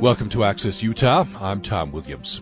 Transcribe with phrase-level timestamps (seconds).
[0.00, 1.24] Welcome to Access Utah.
[1.40, 2.40] I'm Tom Williams.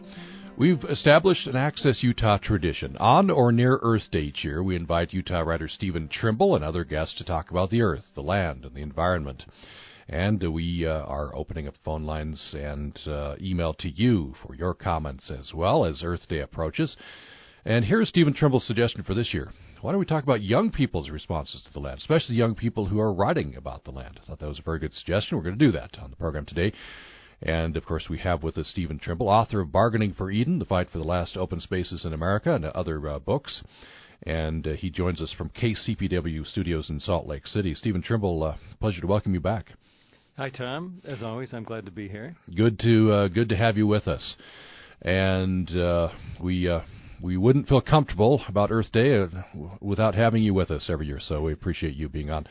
[0.59, 2.99] We've established an Access Utah tradition.
[2.99, 6.85] On or near Earth Day each year, we invite Utah writer Stephen Trimble and other
[6.85, 9.45] guests to talk about the Earth, the land, and the environment.
[10.07, 14.75] And we uh, are opening up phone lines and uh, email to you for your
[14.75, 16.95] comments as well as Earth Day approaches.
[17.65, 19.51] And here's Stephen Trimble's suggestion for this year.
[19.81, 23.01] Why don't we talk about young people's responses to the land, especially young people who
[23.01, 24.21] are writing about the land?
[24.23, 25.39] I thought that was a very good suggestion.
[25.39, 26.75] We're going to do that on the program today.
[27.43, 30.65] And of course, we have with us Stephen Trimble, author of Bargaining for Eden, The
[30.65, 33.63] Fight for the Last Open Spaces in America, and other uh, books.
[34.23, 37.75] And uh, he joins us from KCPW Studios in Salt Lake City.
[37.75, 39.73] Stephen Trimble, uh, pleasure to welcome you back.
[40.39, 41.01] Hi, Tom.
[41.07, 42.37] As always, I'm glad to be here.
[42.55, 44.37] Good to uh, good to have you with us.
[45.03, 46.09] And uh,
[46.43, 46.81] we uh,
[47.23, 49.27] we wouldn't feel comfortable about Earth Day
[49.81, 51.21] without having you with us every year.
[51.21, 52.47] So we appreciate you being on.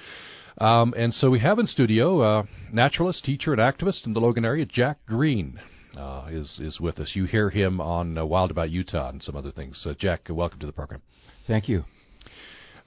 [0.58, 4.46] Um, and so we have in studio uh, naturalist, teacher, and activist in the Logan
[4.46, 5.60] area, Jack Greene.
[5.98, 7.12] Uh, is is with us.
[7.14, 9.82] You hear him on uh, Wild About Utah and some other things.
[9.86, 11.02] Uh, Jack, welcome to the program.
[11.48, 11.86] Thank you.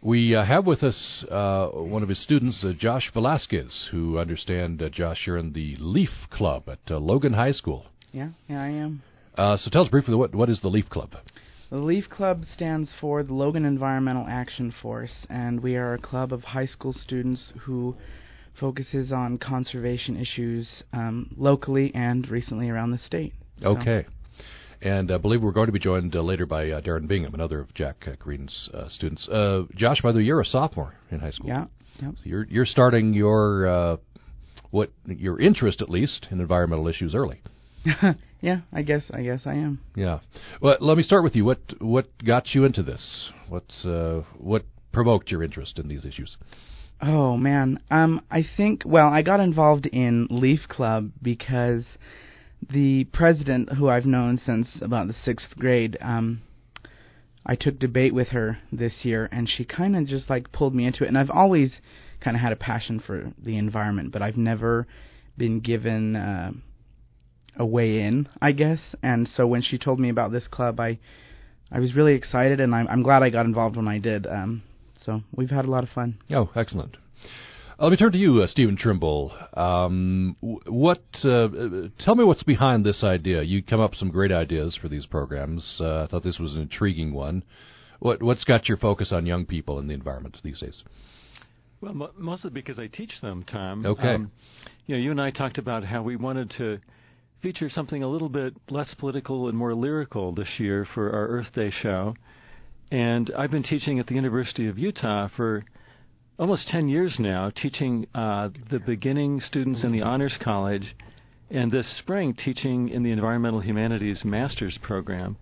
[0.00, 4.80] We uh, have with us uh, one of his students, uh, Josh Velazquez, who understand,
[4.80, 7.86] uh, Josh, you're in the Leaf Club at uh, Logan High School.
[8.12, 9.02] Yeah, yeah, I am.
[9.36, 11.14] Uh, so tell us briefly what what is the Leaf Club?
[11.70, 16.32] The Leaf Club stands for the Logan Environmental Action Force, and we are a club
[16.32, 17.94] of high school students who
[18.58, 23.34] focuses on conservation issues um, locally and recently around the state.
[23.60, 23.76] So.
[23.76, 24.06] Okay.
[24.80, 27.60] And I believe we're going to be joined uh, later by uh, Darrin Bingham, another
[27.60, 29.28] of Jack uh, Greene's uh, students.
[29.28, 31.48] Uh, Josh, by the way, you're a sophomore in high school.
[31.48, 31.66] Yeah.
[32.00, 32.14] Yep.
[32.14, 33.96] So you're you're starting your uh,
[34.70, 37.42] what your interest at least in environmental issues early.
[38.40, 39.80] yeah, I guess I guess I am.
[39.94, 40.20] Yeah.
[40.60, 41.44] Well, let me start with you.
[41.44, 43.30] What what got you into this?
[43.48, 46.36] What's uh, what provoked your interest in these issues?
[47.00, 51.84] Oh man, um, I think well, I got involved in Leaf Club because
[52.68, 56.42] the president, who I've known since about the sixth grade, um,
[57.46, 60.86] I took debate with her this year, and she kind of just like pulled me
[60.86, 61.08] into it.
[61.08, 61.80] And I've always
[62.20, 64.86] kind of had a passion for the environment, but I've never
[65.36, 66.16] been given.
[66.16, 66.52] Uh,
[67.58, 68.80] a way in, I guess.
[69.02, 70.98] And so when she told me about this club, I
[71.70, 74.26] I was really excited, and I'm, I'm glad I got involved when I did.
[74.26, 74.62] Um,
[75.04, 76.18] so we've had a lot of fun.
[76.30, 76.96] Oh, excellent.
[77.78, 79.32] Uh, let me turn to you, uh, Stephen Trimble.
[79.54, 81.02] Um, what?
[81.22, 81.48] Uh,
[82.00, 83.42] tell me what's behind this idea.
[83.42, 85.76] You come up with some great ideas for these programs.
[85.78, 87.44] Uh, I thought this was an intriguing one.
[88.00, 90.82] What What's got your focus on young people in the environment these days?
[91.80, 93.84] Well, m- mostly because I teach them, Tom.
[93.84, 94.14] Okay.
[94.14, 94.32] Um,
[94.86, 96.78] you know, you and I talked about how we wanted to
[97.42, 101.52] feature something a little bit less political and more lyrical this year for our Earth
[101.54, 102.14] Day show.
[102.90, 105.64] And I've been teaching at the University of Utah for
[106.38, 110.96] almost 10 years now, teaching uh, the beginning students in the Honors College,
[111.50, 115.36] and this spring teaching in the Environmental Humanities Master's Program.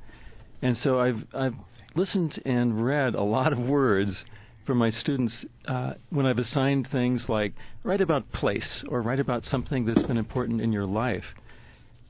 [0.62, 1.54] And so I've, I've
[1.94, 4.24] listened and read a lot of words
[4.66, 9.44] from my students uh, when I've assigned things like write about place or write about
[9.44, 11.24] something that's been important in your life.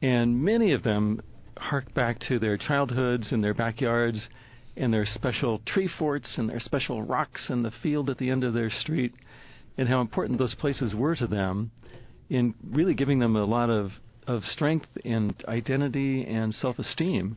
[0.02, 1.20] And many of them
[1.56, 4.28] hark back to their childhoods and their backyards
[4.76, 8.44] and their special tree forts and their special rocks in the field at the end
[8.44, 9.14] of their street
[9.78, 11.70] and how important those places were to them
[12.28, 13.92] in really giving them a lot of,
[14.26, 17.36] of strength and identity and self esteem.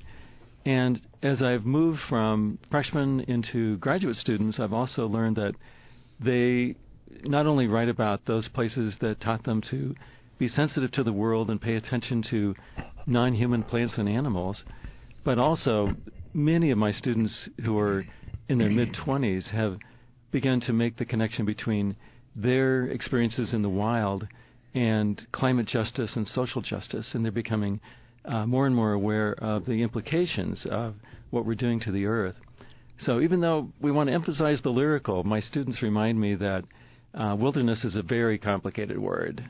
[0.66, 5.56] And as I've moved from freshmen into graduate students, I've also learned that
[6.19, 6.75] they
[7.24, 9.96] not only write about those places that taught them to
[10.39, 12.55] be sensitive to the world and pay attention to
[13.05, 14.63] non human plants and animals.
[15.23, 15.94] But also,
[16.33, 18.05] many of my students who are
[18.47, 19.77] in their mid 20s have
[20.31, 21.95] begun to make the connection between
[22.35, 24.27] their experiences in the wild
[24.73, 27.79] and climate justice and social justice, and they're becoming
[28.25, 30.95] uh, more and more aware of the implications of
[31.31, 32.35] what we're doing to the earth.
[33.06, 36.63] So, even though we want to emphasize the lyrical, my students remind me that
[37.13, 39.50] uh, wilderness is a very complicated word.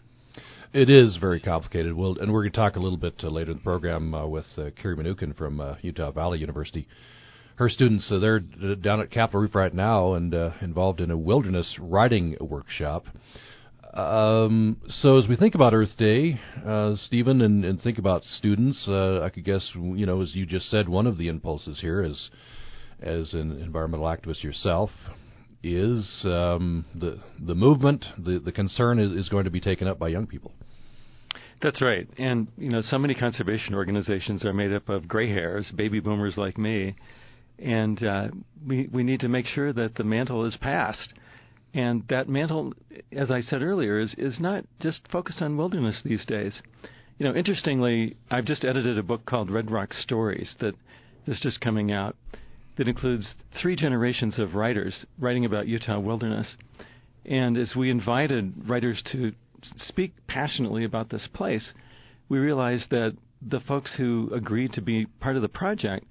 [0.71, 1.93] It is very complicated.
[1.93, 4.27] We'll, and we're going to talk a little bit uh, later in the program uh,
[4.27, 6.87] with uh, Kiri Manookin from uh, Utah Valley University.
[7.55, 11.09] Her students, uh, they're uh, down at Capitol Reef right now and uh, involved in
[11.09, 13.05] a wilderness writing workshop.
[13.95, 18.85] Um, so as we think about Earth Day, uh, Stephen, and, and think about students,
[18.87, 22.03] uh, I could guess, you know, as you just said, one of the impulses here
[22.03, 22.29] is,
[23.01, 24.91] as an environmental activist yourself,
[25.63, 29.99] is um, the the movement, the the concern is, is going to be taken up
[29.99, 30.53] by young people.
[31.61, 35.69] That's right, and you know, so many conservation organizations are made up of gray hairs,
[35.75, 36.95] baby boomers like me,
[37.57, 38.27] and uh,
[38.65, 41.13] we we need to make sure that the mantle is passed.
[41.71, 42.73] And that mantle,
[43.11, 46.61] as I said earlier, is is not just focused on wilderness these days.
[47.19, 50.73] you know, interestingly, I've just edited a book called Red Rock Stories that
[51.27, 52.15] is just coming out
[52.79, 56.47] that includes three generations of writers writing about Utah wilderness.
[57.25, 59.33] And as we invited writers to
[59.75, 61.73] speak passionately about this place,
[62.29, 66.05] we realized that the folks who agreed to be part of the project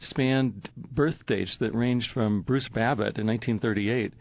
[0.00, 4.14] spanned birth dates that ranged from Bruce Babbitt in 1938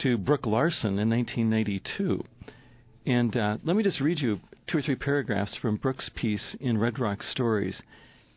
[0.00, 2.24] to Brooke Larson in 1992.
[3.06, 6.78] And uh, let me just read you two or three paragraphs from Brooke's piece in
[6.78, 7.80] Red Rock Stories.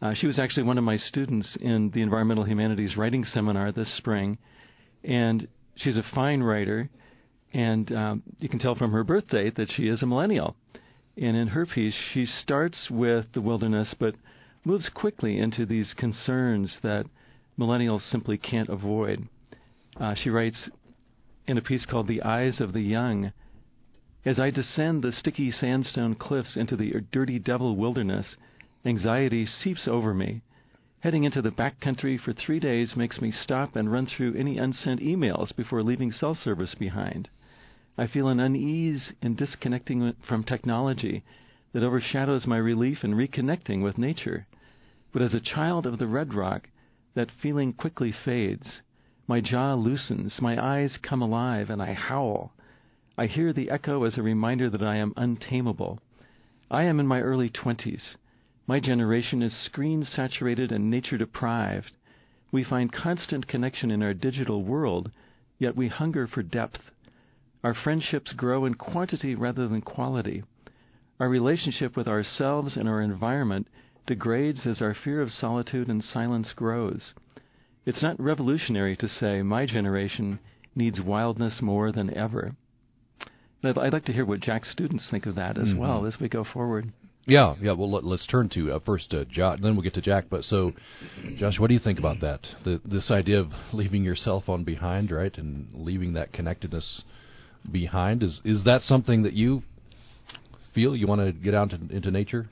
[0.01, 3.91] Uh, she was actually one of my students in the Environmental Humanities Writing Seminar this
[3.97, 4.38] spring,
[5.03, 6.89] and she's a fine writer,
[7.53, 10.55] and um, you can tell from her birth date that she is a millennial.
[11.17, 14.13] And in her piece, she starts with the wilderness, but
[14.63, 17.05] moves quickly into these concerns that
[17.57, 19.27] millennials simply can't avoid.
[19.99, 20.69] Uh, she writes
[21.47, 23.31] in a piece called The Eyes of the Young
[24.25, 28.35] As I descend the sticky sandstone cliffs into the dirty devil wilderness,
[28.85, 30.41] Anxiety seeps over me.
[31.00, 34.57] Heading into the back country for three days makes me stop and run through any
[34.57, 37.29] unsent emails before leaving cell service behind.
[37.97, 41.24] I feel an unease in disconnecting from technology
[41.74, 44.45] that overshadows my relief in reconnecting with nature.
[45.12, 46.69] But as a child of the Red Rock,
[47.15, 48.81] that feeling quickly fades.
[49.27, 52.53] My jaw loosens, my eyes come alive, and I howl.
[53.18, 56.00] I hear the echo as a reminder that I am untamable.
[56.69, 58.18] I am in my early twenties.
[58.68, 61.92] My generation is screen saturated and nature deprived.
[62.52, 65.10] We find constant connection in our digital world,
[65.58, 66.81] yet we hunger for depth.
[67.64, 70.44] Our friendships grow in quantity rather than quality.
[71.19, 73.68] Our relationship with ourselves and our environment
[74.06, 77.14] degrades as our fear of solitude and silence grows.
[77.86, 80.40] It's not revolutionary to say my generation
[80.75, 82.56] needs wildness more than ever.
[83.64, 85.80] I'd, like to hear what Jack's students think of that as mm-hmm.
[85.80, 86.92] well as we go forward.
[87.27, 87.74] Yeah, yeah.
[87.74, 90.25] Well, let, us turn to uh, first uh, Josh, then we'll get to Jack.
[90.29, 90.71] But so,
[91.38, 92.39] Josh, what do you think about that?
[92.63, 97.03] The, this idea of leaving your cell phone behind, right, and leaving that connectedness
[97.69, 99.62] behind is is that something that you
[100.74, 102.47] feel you want to get out into, into nature?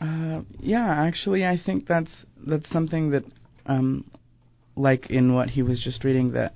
[0.00, 2.10] Uh, yeah, actually, I think that's
[2.44, 3.24] that's something that,
[3.66, 4.10] um,
[4.74, 6.52] like in what he was just reading, that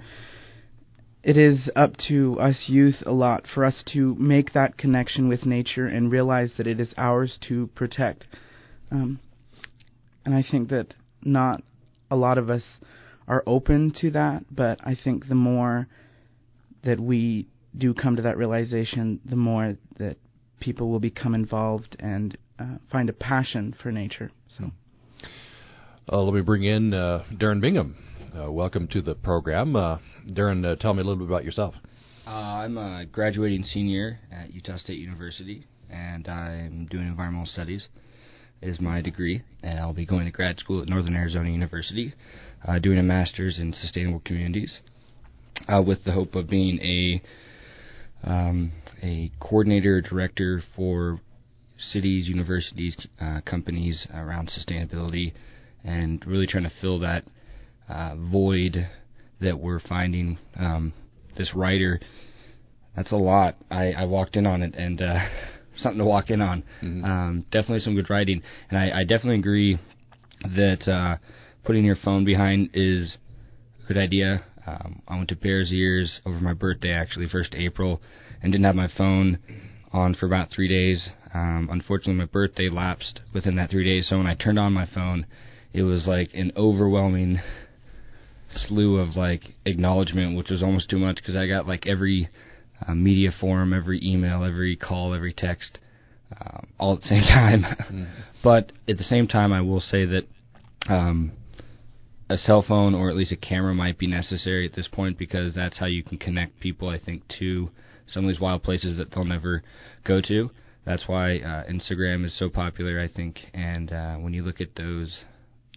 [1.22, 5.44] it is up to us youth a lot for us to make that connection with
[5.44, 8.26] nature and realize that it is ours to protect.
[8.90, 9.20] Um,
[10.24, 11.62] and I think that not
[12.10, 12.62] a lot of us
[13.28, 15.88] are open to that, but I think the more
[16.84, 17.46] that we
[17.76, 20.16] do come to that realization, the more that
[20.58, 24.30] people will become involved and uh, find a passion for nature.
[24.48, 24.70] So,
[26.10, 28.09] uh, let me bring in uh, Darrin Bingham.
[28.38, 29.74] Uh, welcome to the program.
[29.74, 29.98] Uh,
[30.32, 31.74] Darrin, uh, tell me a little bit about yourself.
[32.24, 37.88] Uh, I'm a graduating senior at Utah State University, and I'm doing environmental studies.
[38.62, 42.14] Is my degree, and I'll be going to grad school at Northern Arizona University,
[42.68, 44.78] uh, doing a master's in sustainable communities,
[45.66, 47.22] uh, with the hope of being a
[48.30, 48.70] um,
[49.02, 51.20] a coordinator director for
[51.78, 52.96] cities, universities,
[53.44, 55.32] companies around sustainability,
[55.82, 57.24] and really trying to fill that
[57.90, 58.88] uh, void
[59.40, 60.38] that we're finding.
[60.58, 60.92] Um,
[61.36, 62.00] this writer,
[62.96, 63.56] that's a lot.
[63.70, 65.18] I, I walked in on it and uh,
[65.76, 66.62] something to walk in on.
[66.82, 67.04] Mm-hmm.
[67.04, 69.78] Um, definitely some good writing, and I, I definitely agree
[70.42, 71.16] that uh,
[71.64, 73.16] putting your phone behind is
[73.84, 74.44] a good idea.
[74.66, 78.00] Um, I went to Bears Ears over my birthday, actually, first April,
[78.42, 79.38] and didn't have my phone
[79.92, 81.08] on for about three days.
[81.32, 84.86] Um, unfortunately, my birthday lapsed within that three days, so when I turned on my
[84.94, 85.26] phone,
[85.72, 87.40] it was like an overwhelming
[88.52, 92.28] slew of like acknowledgement, which was almost too much because I got like every
[92.86, 95.78] uh, media forum, every email, every call, every text,
[96.40, 97.62] um, all at the same time.
[97.62, 98.10] mm.
[98.42, 100.26] But at the same time, I will say that
[100.88, 101.32] um,
[102.28, 105.54] a cell phone or at least a camera might be necessary at this point because
[105.54, 106.88] that's how you can connect people.
[106.88, 107.70] I think to
[108.06, 109.62] some of these wild places that they'll never
[110.04, 110.50] go to.
[110.84, 113.38] That's why uh, Instagram is so popular, I think.
[113.52, 115.24] And uh, when you look at those,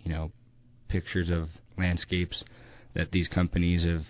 [0.04, 0.32] you know,
[0.88, 2.44] pictures of landscapes
[2.96, 4.04] that these companies have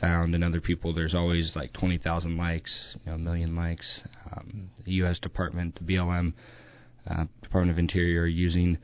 [0.00, 4.00] found and other people, there's always like 20,000 likes, you know, a million likes.
[4.32, 5.18] Um, the U.S.
[5.18, 6.34] Department, the BLM,
[7.08, 8.78] uh, Department of Interior, using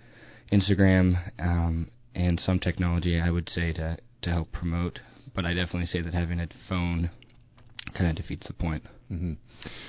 [0.52, 5.00] Instagram um, and some technology, I would say, to to help promote.
[5.34, 7.10] But I definitely say that having a phone
[7.96, 8.84] kind of defeats the point.
[9.10, 9.32] Mm-hmm.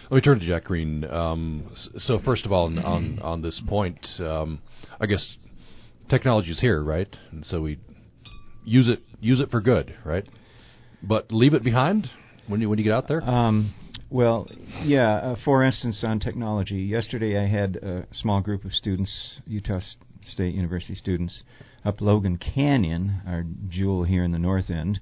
[0.09, 1.05] Let me turn to Jack Greene.
[1.05, 4.59] Um, so first of all, on on, on this point, um,
[4.99, 5.37] I guess
[6.09, 7.13] technology is here, right?
[7.31, 7.79] And so we
[8.63, 10.25] use it use it for good, right?
[11.03, 12.09] But leave it behind
[12.47, 13.23] when you when you get out there.
[13.23, 13.73] Um,
[14.09, 14.47] Well,
[14.83, 15.13] yeah.
[15.15, 19.79] Uh, for instance, on technology, yesterday I had a small group of students, Utah
[20.21, 21.43] State University students,
[21.85, 24.99] up Logan Canyon, our jewel here in the north end,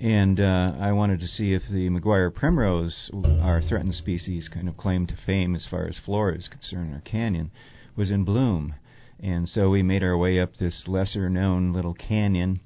[0.00, 3.10] and uh, I wanted to see if the Maguire primrose,
[3.42, 7.02] our threatened species, kind of claim to fame as far as flora is concerned our
[7.02, 7.50] canyon,
[7.94, 8.74] was in bloom.
[9.22, 12.60] And so we made our way up this lesser known little canyon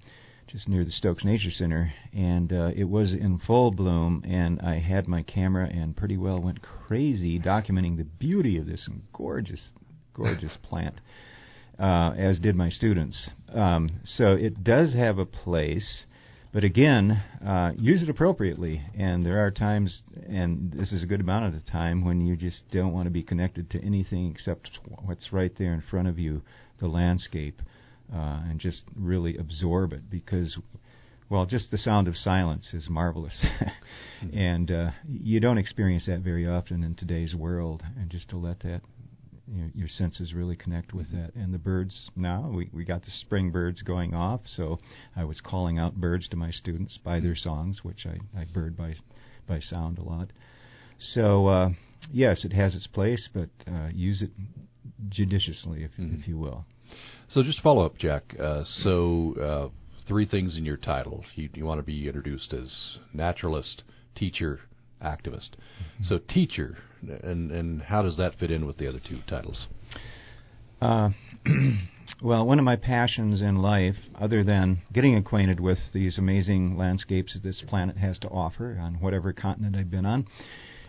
[0.47, 4.23] just near the Stokes Nature Center, and uh, it was in full bloom.
[4.25, 8.89] And I had my camera and pretty well went crazy documenting the beauty of this
[9.13, 9.71] gorgeous,
[10.13, 11.01] gorgeous plant,
[11.79, 13.31] uh, as did my students.
[13.53, 16.05] Um, so it does have a place.
[16.55, 18.81] But again, uh, use it appropriately.
[18.97, 22.37] And there are times, and this is a good amount of the time, when you
[22.37, 24.71] just don't want to be connected to anything except
[25.05, 26.43] what's right there in front of you,
[26.79, 27.61] the landscape,
[28.15, 30.57] uh, and just really absorb it because.
[31.31, 33.45] Well, just the sound of silence is marvelous,
[34.35, 37.83] and uh, you don't experience that very often in today's world.
[37.99, 38.83] And just to let that
[39.47, 41.35] you know, your senses really connect with that.
[41.35, 44.79] And the birds now, we, we got the spring birds going off, so
[45.15, 48.77] I was calling out birds to my students by their songs, which I, I bird
[48.77, 48.95] by
[49.47, 50.31] by sound a lot.
[50.99, 51.69] So uh,
[52.11, 54.31] yes, it has its place, but uh, use it
[55.09, 56.21] judiciously, if mm-hmm.
[56.21, 56.65] if you will.
[57.29, 58.35] So just follow up, Jack.
[58.39, 59.69] Uh, so uh,
[60.07, 61.25] three things in your title.
[61.35, 63.83] You, you want to be introduced as naturalist,
[64.15, 64.61] teacher,
[65.03, 65.51] activist.
[65.53, 66.05] Mm-hmm.
[66.05, 66.79] So teacher,
[67.11, 69.67] and and how does that fit in with the other two titles?
[70.81, 71.11] Uh,
[72.23, 77.35] well, one of my passions in life, other than getting acquainted with these amazing landscapes
[77.35, 80.27] that this planet has to offer on whatever continent I've been on,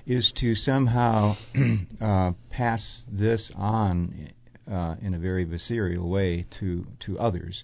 [0.05, 1.36] is to somehow
[2.01, 4.29] uh, pass this on
[4.69, 7.63] uh, in a very visceral way to to others.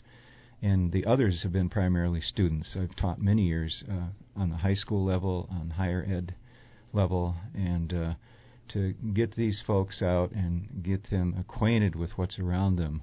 [0.64, 2.78] And the others have been primarily students.
[2.80, 6.36] I've taught many years uh, on the high school level, on higher ed
[6.94, 8.14] level, and uh,
[8.74, 13.02] to get these folks out and get them acquainted with what's around them,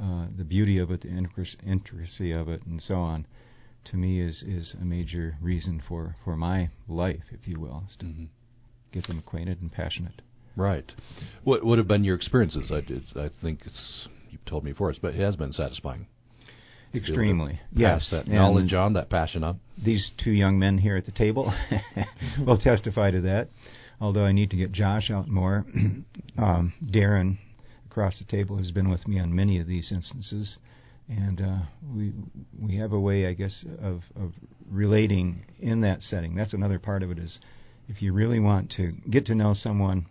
[0.00, 1.08] uh, the beauty of it, the
[1.64, 3.26] intricacy of it, and so on,
[3.84, 7.96] to me is is a major reason for for my life, if you will, is
[7.96, 8.24] to mm-hmm.
[8.92, 10.22] get them acquainted and passionate.
[10.56, 10.90] Right.
[11.44, 12.70] What would have been your experiences?
[12.70, 16.06] I did, I think it's you've told me before, but it has been satisfying.
[16.94, 18.08] Extremely, yes.
[18.10, 19.60] That knowledge on, that passion on.
[19.82, 21.52] These two young men here at the table
[22.46, 23.48] will testify to that
[24.02, 25.64] although I need to get Josh out more.
[26.38, 27.38] um, Darrin
[27.86, 30.58] across the table has been with me on many of these instances,
[31.08, 31.58] and uh,
[31.94, 32.12] we
[32.60, 34.32] we have a way, I guess, of, of
[34.68, 36.34] relating in that setting.
[36.34, 37.38] That's another part of it is
[37.88, 40.06] if you really want to get to know someone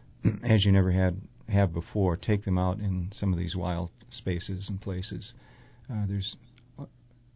[0.44, 4.68] as you never had have before, take them out in some of these wild spaces
[4.68, 5.32] and places.
[5.90, 6.36] Uh, there's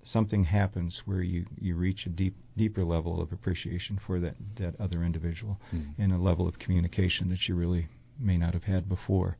[0.05, 4.81] something happens where you, you reach a deep deeper level of appreciation for that, that
[4.81, 5.87] other individual mm.
[5.99, 7.89] and a level of communication that you really
[8.21, 9.37] may not have had before.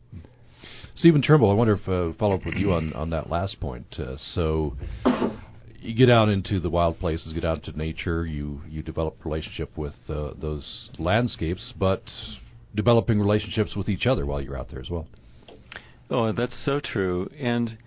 [0.97, 3.87] Stephen Trimble, I wonder if uh, follow up with you on, on that last point.
[3.99, 4.77] Uh, so
[5.79, 9.77] you get out into the wild places, get out into nature, you you develop relationship
[9.77, 12.03] with uh, those landscapes, but
[12.75, 15.07] developing relationships with each other while you're out there as well.
[16.11, 17.29] Oh, that's so true.
[17.39, 17.79] And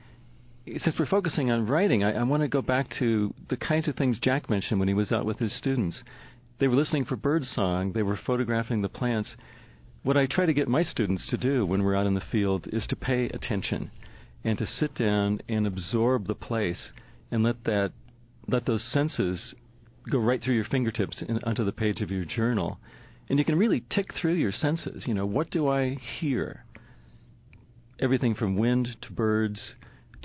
[0.84, 3.96] since we're focusing on writing, I, I want to go back to the kinds of
[3.96, 6.02] things Jack mentioned when he was out with his students.
[6.60, 9.36] They were listening for bird song, they were photographing the plants.
[10.04, 12.68] What I try to get my students to do when we're out in the field
[12.72, 13.92] is to pay attention
[14.44, 16.92] and to sit down and absorb the place
[17.32, 17.92] and let that
[18.48, 19.54] let those senses
[20.10, 22.80] go right through your fingertips onto the page of your journal.
[23.30, 25.04] And you can really tick through your senses.
[25.06, 26.64] You know, what do I hear?
[28.00, 29.74] Everything from wind to birds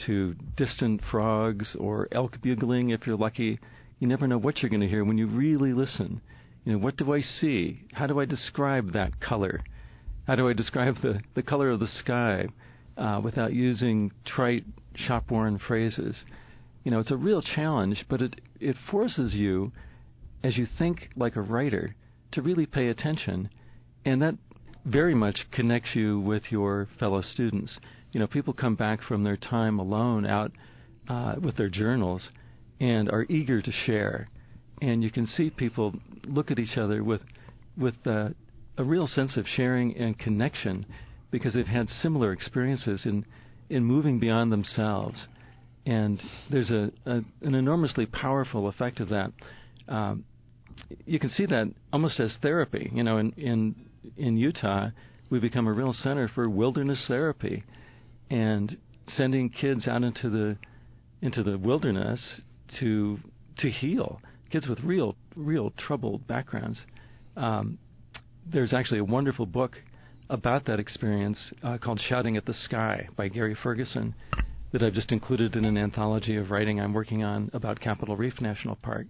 [0.06, 3.58] to distant frogs or elk bugling if you're lucky.
[3.98, 6.20] You never know what you're going to hear when you really listen.
[6.64, 7.82] You know, what do I see?
[7.92, 9.62] How do I describe that color?
[10.26, 12.46] How do I describe the, the color of the sky
[12.96, 16.16] uh, without using trite, shop worn phrases?
[16.84, 19.72] You know, it's a real challenge, but it, it forces you,
[20.42, 21.94] as you think like a writer,
[22.32, 23.50] to really pay attention.
[24.04, 24.36] And that
[24.84, 27.78] very much connects you with your fellow students
[28.12, 30.52] you know, people come back from their time alone out
[31.08, 32.28] uh, with their journals
[32.80, 34.28] and are eager to share.
[34.80, 37.22] And you can see people look at each other with
[37.76, 38.28] with uh,
[38.76, 40.84] a real sense of sharing and connection
[41.30, 43.24] because they've had similar experiences in
[43.70, 45.16] in moving beyond themselves.
[45.86, 49.32] And there's a, a an enormously powerful effect of that.
[49.88, 50.24] Um,
[51.06, 52.90] you can see that almost as therapy.
[52.92, 53.74] You know, in in
[54.16, 54.88] in Utah,
[55.30, 57.64] we become a real center for wilderness therapy
[58.32, 58.76] and
[59.16, 60.56] sending kids out into the
[61.20, 62.40] into the wilderness
[62.80, 63.18] to
[63.58, 64.20] to heal
[64.50, 66.80] kids with real real troubled backgrounds
[67.36, 67.78] um,
[68.50, 69.76] there's actually a wonderful book
[70.30, 74.14] about that experience uh, called Shouting at the Sky by Gary Ferguson
[74.72, 78.40] that I've just included in an anthology of writing I'm working on about Capitol Reef
[78.40, 79.06] National Park.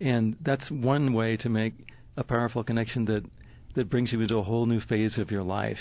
[0.00, 1.72] And that's one way to make
[2.16, 3.24] a powerful connection that,
[3.74, 5.78] that brings you into a whole new phase of your life.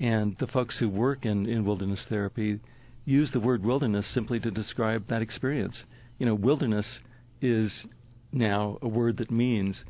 [0.00, 2.58] And the folks who work in, in wilderness therapy
[3.04, 5.84] use the word wilderness simply to describe that experience.
[6.18, 6.86] You know, wilderness
[7.42, 7.70] is
[8.32, 9.84] now a word that means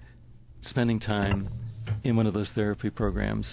[0.63, 1.49] spending time
[2.05, 3.47] in one of those therapy programs.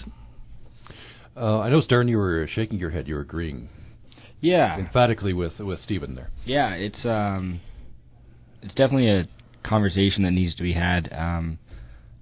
[1.36, 3.06] Uh, I know, Stern, you were shaking your head.
[3.06, 3.68] You were agreeing
[4.40, 4.78] Yeah.
[4.78, 6.30] emphatically with with Stephen there.
[6.44, 7.60] Yeah, it's um,
[8.62, 9.28] it's definitely a
[9.62, 11.12] conversation that needs to be had.
[11.12, 11.58] Um,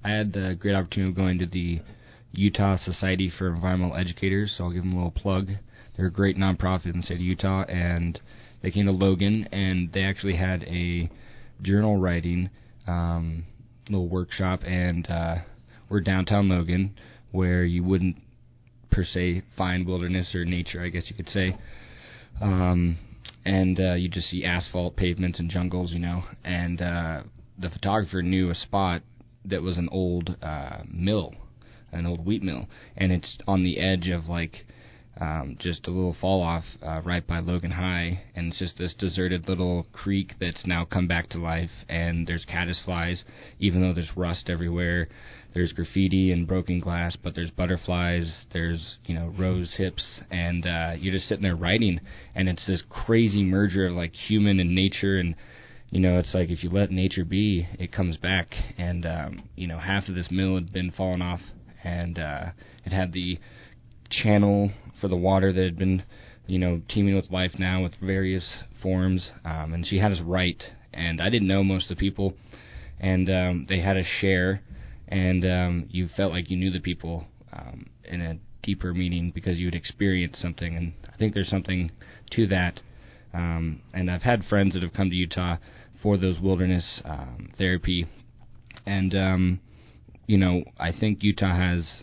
[0.04, 1.80] I had the great opportunity of going to the
[2.32, 5.48] Utah Society for Environmental Educators, so I'll give them a little plug.
[5.96, 8.20] They're a great nonprofit in the state of Utah, and
[8.62, 11.10] they came to Logan, and they actually had a
[11.62, 12.50] journal writing
[12.86, 13.44] um,
[13.88, 15.36] little workshop, and uh,
[15.88, 16.94] we're downtown Logan,
[17.32, 18.16] where you wouldn't
[18.90, 21.56] per se find wilderness or nature, I guess you could say.
[22.40, 22.98] Um,
[23.44, 26.24] and uh, you just see asphalt pavements and jungles, you know.
[26.44, 27.22] And uh,
[27.58, 29.02] the photographer knew a spot
[29.44, 31.34] that was an old uh, mill,
[31.92, 32.66] an old wheat mill,
[32.96, 34.66] and it's on the edge of like
[35.20, 38.94] um, just a little fall off uh, right by Logan High, and it's just this
[38.98, 41.70] deserted little creek that's now come back to life.
[41.88, 43.22] And there's caddisflies,
[43.58, 45.08] even though there's rust everywhere.
[45.54, 48.44] There's graffiti and broken glass, but there's butterflies.
[48.52, 52.00] There's you know rose hips, and uh, you're just sitting there writing,
[52.34, 55.34] and it's this crazy merger of like human and nature, and
[55.88, 58.48] you know it's like if you let nature be, it comes back.
[58.76, 61.40] And um, you know half of this mill had been fallen off,
[61.86, 62.46] and uh,
[62.84, 63.38] it had the
[64.10, 66.02] channel for the water that had been,
[66.46, 69.30] you know, teeming with life now with various forms.
[69.44, 72.34] Um, and she had us write, and I didn't know most of the people,
[72.98, 74.62] and um, they had us share,
[75.06, 79.58] and um, you felt like you knew the people um, in a deeper meaning because
[79.58, 81.92] you had experienced something, and I think there's something
[82.32, 82.80] to that.
[83.32, 85.58] Um, and I've had friends that have come to Utah
[86.02, 88.06] for those wilderness um, therapy,
[88.84, 89.60] and um,
[90.26, 92.02] you know, I think Utah has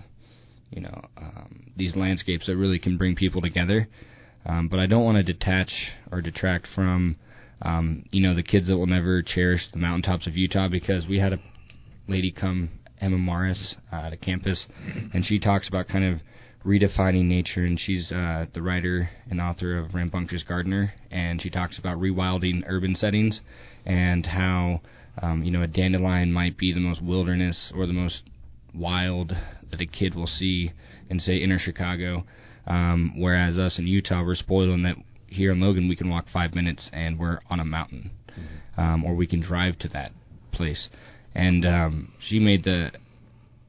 [0.72, 3.88] you know um, these landscapes that really can bring people together.
[4.46, 5.72] Um, but I don't want to detach
[6.12, 7.18] or detract from
[7.62, 11.20] um, you know the kids that will never cherish the mountaintops of Utah because we
[11.20, 11.40] had a
[12.08, 14.66] lady come Emma Marris uh, to campus
[15.14, 16.20] and she talks about kind of
[16.66, 21.78] redefining nature and she's uh, the writer and author of Rambunctious Gardener and she talks
[21.78, 23.40] about rewilding urban settings
[23.86, 24.82] and how
[25.22, 28.24] um, you know a dandelion might be the most wilderness or the most
[28.74, 29.34] wild
[29.70, 30.72] that a kid will see
[31.10, 32.26] in say inner Chicago,
[32.68, 34.96] um, whereas us in Utah we're spoiled in that
[35.28, 38.12] here in Logan we can walk five minutes and we're on a mountain,
[38.78, 40.12] um, or we can drive to that
[40.52, 40.88] place.
[41.36, 42.92] And um, she made the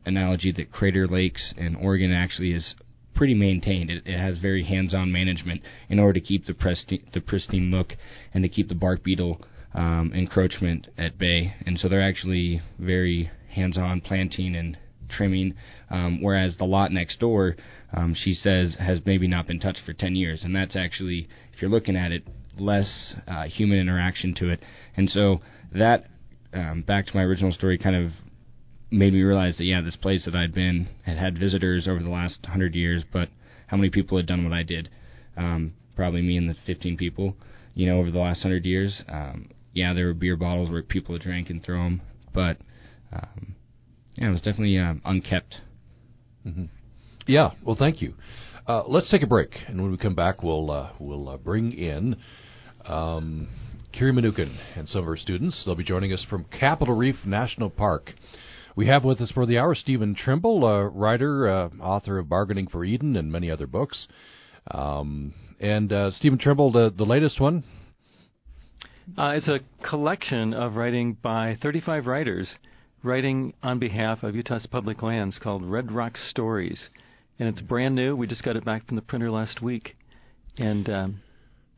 [0.05, 2.75] analogy that Crater Lakes in Oregon actually is
[3.15, 3.91] pretty maintained.
[3.91, 7.95] It, it has very hands-on management in order to keep the pristine, the pristine look
[8.35, 9.41] and to keep the bark beetle
[9.75, 11.55] um, encroachment at bay.
[11.67, 14.77] And so they're actually very hands-on planting and
[15.09, 15.55] trimming,
[15.91, 17.57] um, whereas the lot next door,
[17.93, 21.63] um, she says, has maybe not been touched for 10 years, and that's actually, if
[21.63, 22.27] you're looking at it,
[22.59, 24.61] less uh, human interaction to it,
[24.97, 25.41] and so
[25.73, 26.05] that,
[26.53, 28.11] um, back to my original story, kind of
[28.91, 32.11] made me realize that yeah, this place that I'd been had had visitors over the
[32.11, 33.29] last hundred years, but
[33.67, 34.89] how many people had done what I did?
[35.37, 37.37] Um, probably me and the 15 people,
[37.75, 39.03] you know, over the last hundred years.
[39.09, 42.01] Um, yeah, there were beer bottles where people drank and throw them,
[42.33, 42.59] but
[43.13, 43.55] um,
[44.15, 45.57] yeah, it was definitely um, unkept.
[46.47, 46.65] Mm-hmm.
[47.27, 47.51] Yeah.
[47.65, 48.15] Well, thank you.
[48.67, 51.73] Uh, let's take a break, and when we come back, we'll uh, we'll uh, bring
[51.73, 52.17] in
[52.87, 53.49] um,
[53.93, 55.63] Kiri Manookin and some of her students.
[55.65, 58.13] They'll be joining us from Capitol Reef National Park.
[58.77, 62.67] We have with us for the hour Stephen Trimble, uh, writer, uh, author of Bargaining
[62.67, 64.09] for Eden and many other books.
[64.71, 67.63] Um, and uh, Stephen Trimble, the, the latest one.
[69.19, 72.49] Uh, it's a collection of writing by 35 writers
[73.03, 76.89] writing on behalf of Utah's public lands called Red Rock Stories.
[77.39, 78.17] And it's brand new.
[78.17, 79.97] We just got it back from the printer last week.
[80.57, 81.23] And um,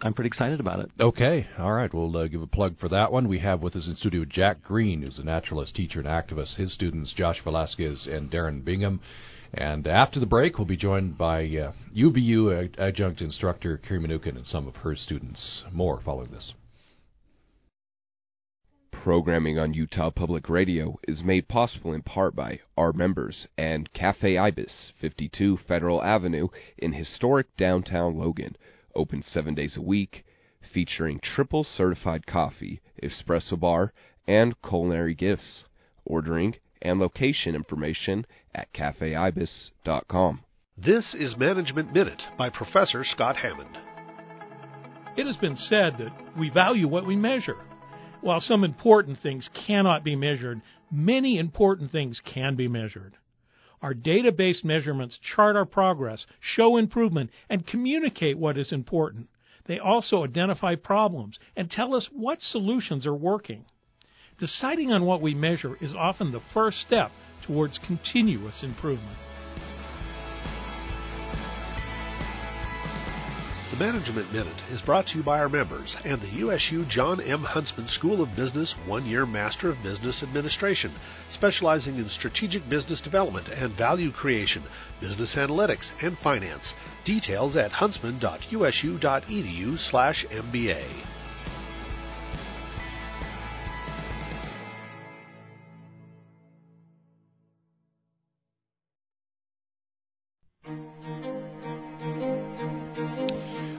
[0.03, 0.91] I'm pretty excited about it.
[1.01, 1.93] Okay, all right.
[1.93, 3.29] We'll uh, give a plug for that one.
[3.29, 6.57] We have with us in studio Jack Greene, who's a naturalist, teacher, and activist.
[6.57, 9.01] His students, Josh Velazquez and Darrin Bingham.
[9.53, 14.47] And after the break, we'll be joined by uh, UVU adjunct instructor Kiri Manookin and
[14.47, 15.63] some of her students.
[15.73, 16.53] More following this.
[19.07, 24.37] Programming on Utah Public Radio is made possible in part by our members and Cafe
[24.37, 28.57] Ibis, 52 Federal Avenue in historic downtown Logan,
[28.97, 30.25] open seven days a week,
[30.75, 33.93] featuring triple certified coffee, espresso bar,
[34.27, 35.63] and culinary gifts.
[36.05, 40.41] Ordering and location information at cafeibis.com.
[40.77, 43.79] This is Management Minute by Professor Scott Hammond.
[45.17, 47.55] It has been said that we value what we measure.
[48.21, 53.15] While some important things cannot be measured, many important things can be measured.
[53.83, 59.29] Our database measurements chart our progress, show improvement, and communicate what is important.
[59.67, 63.65] They also identify problems and tell us what solutions are working.
[64.39, 67.11] Deciding on what we measure is often the first step
[67.47, 69.19] towards continuous improvement.
[73.77, 77.43] The Management Minute is brought to you by our members and the USU Jon M.
[77.43, 80.95] Huntsman School of Business one year Master of Business Administration,
[81.35, 84.65] specializing in strategic business development and value creation,
[84.99, 86.73] business analytics, and finance.
[87.05, 91.16] Details at huntsman.usu.edu slash MBA.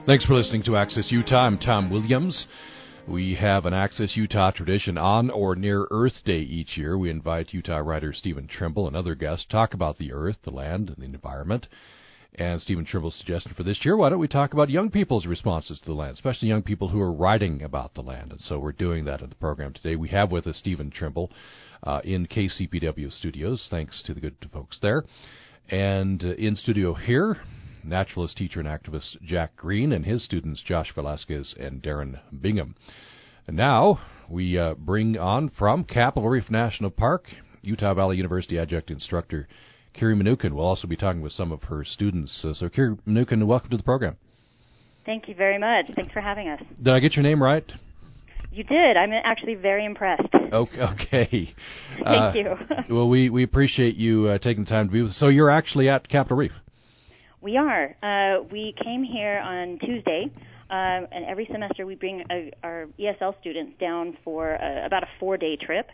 [0.08, 1.44] Thanks for listening to Access Utah.
[1.44, 2.46] I'm Tom Williams.
[3.06, 6.96] We have an Access Utah tradition on or near Earth Day each year.
[6.96, 10.50] We invite Utah writer Stephen Trimble and other guests to talk about the earth, the
[10.50, 11.66] land, and the environment.
[12.36, 15.78] And Stephen Trimble's suggestion for this year, why don't we talk about young people's responses
[15.80, 18.32] to the land, especially young people who are writing about the land.
[18.32, 19.94] And so we're doing that in the program today.
[19.94, 21.30] We have with us Stephen Trimble
[21.82, 23.66] uh, in KCPW studios.
[23.70, 25.04] Thanks to the good folks there.
[25.68, 27.36] And uh, in studio here,
[27.88, 32.74] naturalist teacher and activist Jack Greene and his students Josh Velazquez and Darrin Bingham.
[33.46, 37.26] And now we uh, bring on from Capitol Reef National Park,
[37.62, 39.48] Utah Valley University adjunct instructor
[39.94, 40.52] Kiri Manookin.
[40.52, 42.44] We'll also be talking with some of her students.
[42.44, 44.16] Uh, so, Kiri Manookin, welcome to the program.
[45.04, 45.86] Thank you very much.
[45.96, 46.60] Thanks for having us.
[46.82, 47.64] Did I get your name right?
[48.52, 48.96] You did.
[48.96, 50.28] I'm actually very impressed.
[50.52, 50.80] Okay.
[50.80, 51.54] okay.
[51.96, 52.56] Thank uh, you.
[52.94, 55.16] well, we, we appreciate you uh, taking the time to be with us.
[55.18, 56.52] So you're actually at Capitol Reef?
[57.40, 57.94] We are.
[58.02, 60.24] Uh, we came here on Tuesday,
[60.70, 65.08] um, and every semester we bring a, our ESL students down for a, about a
[65.20, 65.88] four-day trip,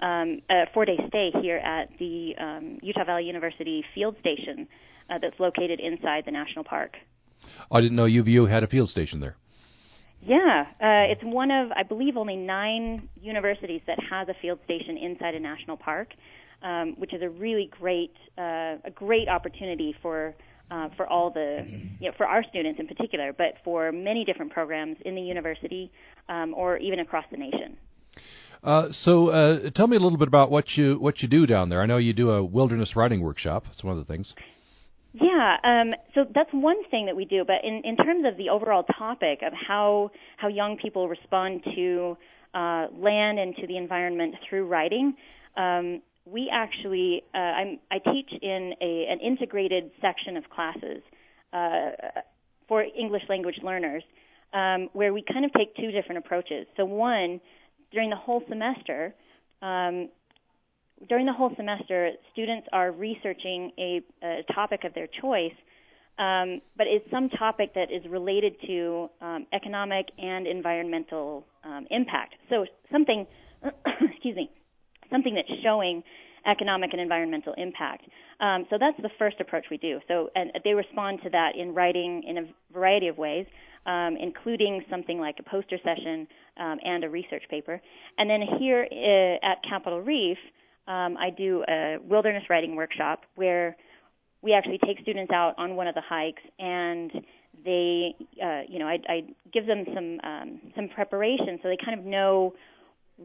[0.00, 4.68] um, a four-day stay here at the um, Utah Valley University field station
[5.08, 6.96] uh, that's located inside the national park.
[7.72, 9.36] I didn't know UVU had a field station there.
[10.22, 14.98] Yeah, uh, it's one of, I believe, only nine universities that has a field station
[14.98, 16.08] inside a national park,
[16.62, 20.34] um, which is a really great, uh, a great opportunity for
[20.70, 21.64] uh, for all the,
[21.98, 25.90] you know, for our students in particular, but for many different programs in the university
[26.28, 27.76] um, or even across the nation.
[28.62, 31.70] Uh, so, uh, tell me a little bit about what you what you do down
[31.70, 31.80] there.
[31.80, 33.64] I know you do a wilderness writing workshop.
[33.66, 34.34] That's one of the things.
[35.12, 37.44] Yeah, um, so that's one thing that we do.
[37.44, 42.16] But in, in terms of the overall topic of how how young people respond to
[42.52, 45.14] uh, land and to the environment through writing,
[45.56, 47.38] um, we actually uh,
[47.90, 51.02] I teach in a, an integrated section of classes
[51.52, 51.90] uh,
[52.68, 54.02] for English language learners,
[54.52, 56.66] um, where we kind of take two different approaches.
[56.76, 57.40] So one,
[57.90, 59.14] during the whole semester,
[59.60, 60.08] um,
[61.08, 65.54] during the whole semester, students are researching a, a topic of their choice,
[66.18, 72.34] um, but it's some topic that is related to um, economic and environmental um, impact.
[72.50, 73.26] So something,
[74.12, 74.50] excuse me,
[75.10, 76.02] something that's showing
[76.46, 78.04] economic and environmental impact.
[78.40, 80.00] Um, so that's the first approach we do.
[80.08, 82.42] So and they respond to that in writing in a
[82.72, 83.46] variety of ways,
[83.86, 86.26] um, including something like a poster session
[86.58, 87.80] um, and a research paper.
[88.18, 90.38] And then here uh, at Capitol Reef,
[90.88, 93.76] um, I do a wilderness writing workshop where
[94.42, 97.12] we actually take students out on one of the hikes and
[97.64, 101.98] they, uh, you know, I, I give them some um, some preparation so they kind
[101.98, 102.54] of know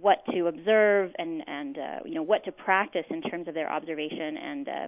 [0.02, 3.72] what to observe and and uh, you know what to practice in terms of their
[3.72, 4.88] observation and uh,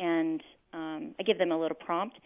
[0.00, 0.42] and
[0.72, 2.16] um, I give them a little prompt,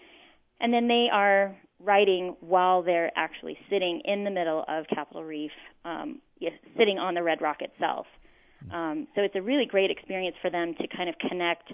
[0.61, 5.51] and then they are writing while they're actually sitting in the middle of Capitol Reef,
[5.85, 6.21] um,
[6.77, 8.07] sitting on the Red Rock itself.
[8.73, 11.73] Um, so it's a really great experience for them to kind of connect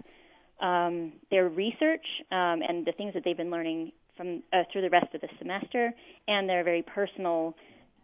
[0.61, 4.91] um, their research um, and the things that they've been learning from uh, through the
[4.91, 5.93] rest of the semester,
[6.27, 7.55] and their very personal,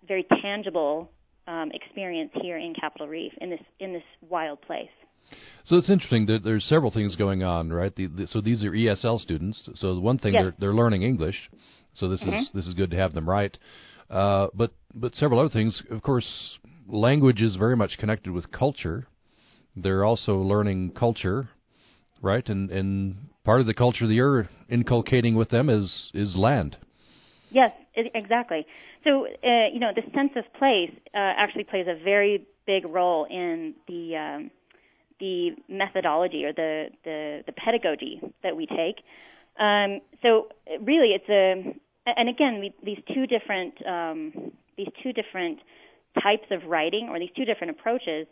[0.07, 1.11] very tangible
[1.47, 4.89] um, experience here in Capitol Reef in this in this wild place.
[5.65, 7.95] So it's interesting that there's several things going on, right?
[7.95, 9.69] The, the, so these are ESL students.
[9.77, 10.43] So the one thing yes.
[10.43, 11.51] they're they're learning English,
[11.95, 12.35] so this mm-hmm.
[12.35, 13.59] is this is good to have them write.
[14.11, 15.83] Uh, but but several other things.
[15.91, 19.07] Of course, language is very much connected with culture.
[19.77, 21.49] They're also learning culture,
[22.21, 22.47] right?
[22.49, 26.77] And and part of the culture that you're inculcating with them is is land.
[27.51, 28.67] Yes, exactly.
[29.05, 33.25] So, uh, you know, the sense of place uh, actually plays a very big role
[33.25, 34.51] in the um,
[35.21, 39.05] the methodology or the, the, the pedagogy that we take.
[39.59, 40.49] Um, so
[40.81, 45.61] really, it's a and again we, these two different um, these two different
[46.21, 48.27] types of writing or these two different approaches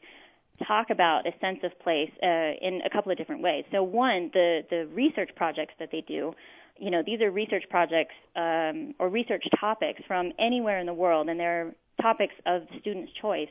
[0.67, 3.65] talk about a sense of place uh, in a couple of different ways.
[3.71, 6.35] So one, the the research projects that they do,
[6.83, 11.29] you know, these are research projects um, or research topics from anywhere in the world,
[11.29, 13.49] and they're topics of student's choice.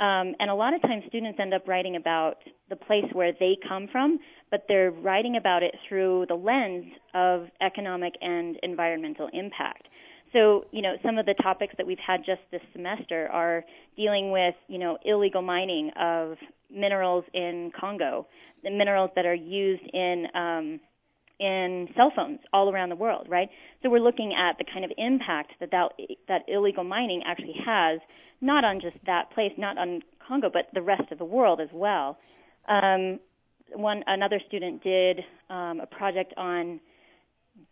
[0.00, 2.38] Um, and a lot of times students end up writing about
[2.70, 4.18] the place where they come from,
[4.50, 9.86] but they're writing about it through the lens of economic and environmental impact.
[10.32, 13.62] So, you know, some of the topics that we've had just this semester are
[13.94, 16.38] dealing with, you know, illegal mining of
[16.74, 18.26] minerals in Congo,
[18.64, 20.80] the minerals that are used in um,
[21.40, 23.48] in cell phones all around the world, right?
[23.82, 25.90] So we're looking at the kind of impact that that,
[26.28, 28.00] that illegal mining actually has,
[28.40, 31.68] not on just that place, not on Congo, but the rest of the world as
[31.72, 32.18] well.
[32.68, 33.18] Um,
[33.74, 35.20] one another student did
[35.50, 36.80] um, a project on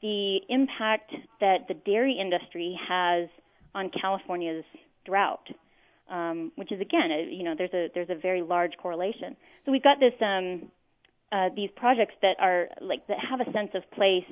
[0.00, 3.28] the impact that the dairy industry has
[3.74, 4.64] on California's
[5.04, 5.46] drought,
[6.10, 9.36] um, which is again, a, you know, there's a there's a very large correlation.
[9.64, 10.70] So we've got this um,
[11.32, 14.24] uh, these projects that are like that have a sense of place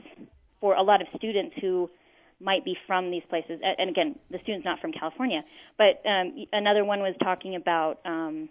[0.61, 1.89] for a lot of students who
[2.41, 3.61] might be from these places.
[3.63, 5.43] And again, the student's not from California,
[5.77, 8.49] but um, another one was talking about um,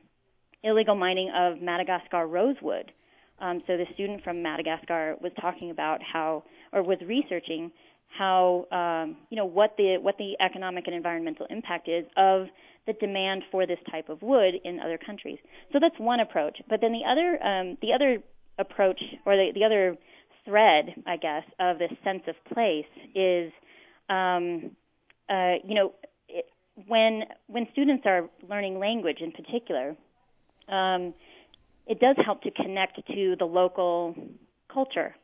[0.63, 2.91] illegal mining of Madagascar rosewood.
[3.39, 7.71] Um, so the student from Madagascar was talking about how, or was researching
[8.17, 12.47] how, um, you know, what the what the economic and environmental impact is of
[12.85, 15.37] the demand for this type of wood in other countries.
[15.71, 16.57] So that's one approach.
[16.67, 18.21] But then the other um, the other
[18.59, 19.97] approach, or the, the other
[20.45, 23.51] thread, I guess, of this sense of place is,
[24.09, 24.71] um,
[25.29, 25.93] uh, you know,
[26.27, 26.45] it,
[26.87, 29.95] when when students are learning language in particular,
[30.67, 31.13] um,
[31.87, 34.15] it does help to connect to the local
[34.73, 35.15] culture,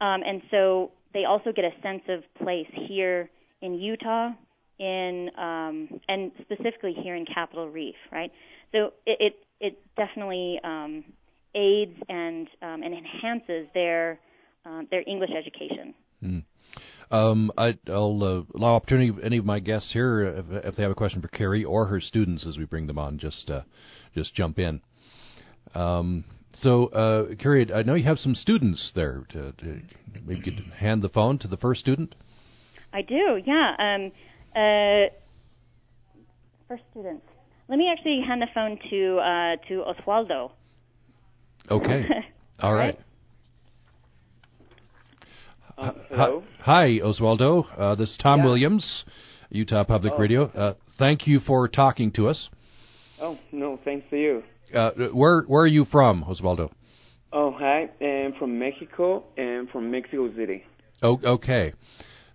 [0.00, 3.30] um, and so they also get a sense of place here
[3.62, 4.30] in Utah,
[4.78, 8.30] in um, and specifically here in Capitol Reef, right?
[8.72, 11.04] So it it, it definitely um,
[11.54, 14.20] aids and um, and enhances their
[14.66, 15.94] uh, their English education.
[16.22, 16.44] Mm.
[17.10, 20.92] Um, I, will uh, allow opportunity any of my guests here if, if, they have
[20.92, 23.18] a question for Kiri or her students as we bring them on.
[23.18, 23.62] Just uh,
[24.14, 24.82] just jump in.
[25.74, 26.24] Um,
[26.60, 29.24] so, uh, Kiri, I know you have some students there.
[29.30, 29.80] To, to
[30.26, 32.14] maybe you could hand the phone to the first student.
[32.92, 33.40] I do.
[33.44, 33.74] Yeah.
[33.78, 34.12] Um,
[34.54, 35.08] uh,
[36.68, 37.22] first student.
[37.68, 40.52] Let me actually hand the phone to uh, to Oswaldo.
[41.70, 42.06] Okay.
[42.60, 42.98] All right.
[45.76, 46.42] Um, hello.
[46.60, 47.66] Hi, Oswaldo.
[47.78, 48.46] Uh, this is Tom yeah.
[48.46, 49.04] Williams,
[49.50, 50.18] Utah Public oh.
[50.18, 50.44] Radio.
[50.46, 52.48] Uh, thank you for talking to us.
[53.20, 54.42] Oh no, thanks to you.
[54.74, 56.70] Uh, where Where are you from, Oswaldo?
[57.32, 60.64] Oh hi, I'm from Mexico and from Mexico City.
[61.02, 61.74] Oh, okay.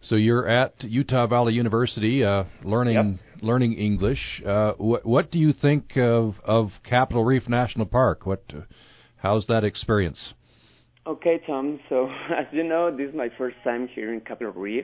[0.02, 3.42] So you're at Utah Valley University, uh, learning yep.
[3.42, 4.42] learning English.
[4.46, 8.26] Uh, what What do you think of of Capitol Reef National Park?
[8.26, 8.44] What
[9.24, 10.34] How's that experience?
[11.08, 11.80] Okay, Tom.
[11.90, 14.84] So, as you know, this is my first time here in Capitol Reef.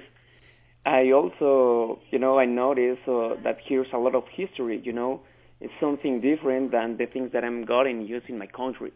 [0.86, 4.82] I also, you know, I noticed uh, that here's a lot of history.
[4.82, 5.19] You know,
[5.60, 8.93] it's something different than the things that I'm getting used in my country.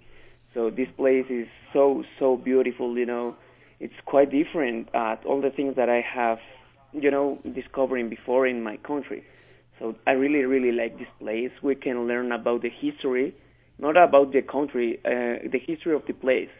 [0.53, 2.97] So this place is so so beautiful.
[2.97, 3.35] You know,
[3.81, 6.37] it's quite different at all the things that I have,
[6.93, 9.25] you know, discovering before in my country.
[9.77, 11.51] So I really really like this place.
[11.61, 13.35] We can learn about the history
[13.83, 16.53] not about the country, uh, the history of the place.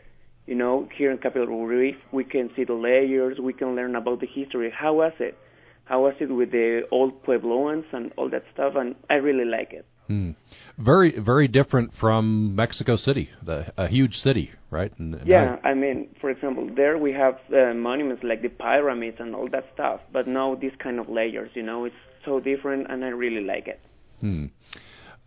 [0.45, 4.19] You know, here in Capitol Reef, we can see the layers, we can learn about
[4.19, 4.69] the history.
[4.83, 5.37] How was it?
[5.85, 8.73] How was it with the old Puebloans and all that stuff?
[8.75, 9.85] And I really like it.
[10.07, 10.31] Hmm.
[10.77, 14.91] Very, very different from Mexico City, the, a huge city, right?
[14.99, 18.49] And, and yeah, I, I mean, for example, there we have uh, monuments like the
[18.49, 22.41] pyramids and all that stuff, but now these kind of layers, you know, it's so
[22.41, 23.79] different, and I really like it.
[24.19, 24.45] Hmm.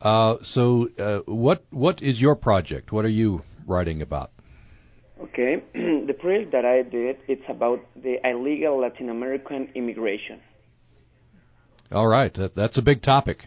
[0.01, 2.93] Uh, so, uh, what what is your project?
[2.93, 4.31] What are you writing about?
[5.23, 10.41] Okay, the project that I did it's about the illegal Latin American immigration.
[11.91, 13.47] All right, that, that's a big topic.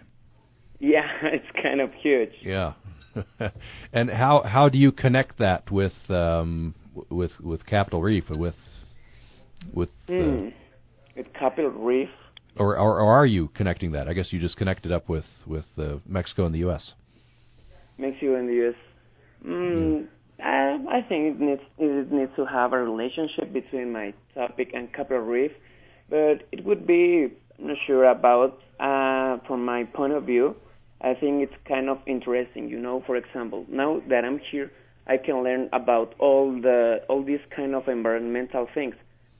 [0.80, 2.32] Yeah, it's kind of huge.
[2.42, 2.74] Yeah,
[3.94, 6.74] and how how do you connect that with um,
[7.10, 8.56] with with Capitol Reef with
[9.72, 10.54] with uh, mm.
[11.16, 12.10] with Capitol Reef?
[12.58, 14.08] Or, or, or are you connecting that?
[14.08, 16.94] I guess you just connected up with with uh, Mexico and the U.S.
[17.98, 18.76] Mexico and the U.S.
[19.46, 20.08] Mm,
[20.40, 20.46] yeah.
[20.46, 24.92] I, I think it needs it needs to have a relationship between my topic and
[24.94, 25.52] Capitol Reef,
[26.10, 27.28] but it would be
[27.60, 30.56] I'm not sure about uh, from my point of view.
[31.02, 32.70] I think it's kind of interesting.
[32.70, 34.72] You know, for example, now that I'm here,
[35.08, 38.96] I can learn about all the all these kind of environmental things.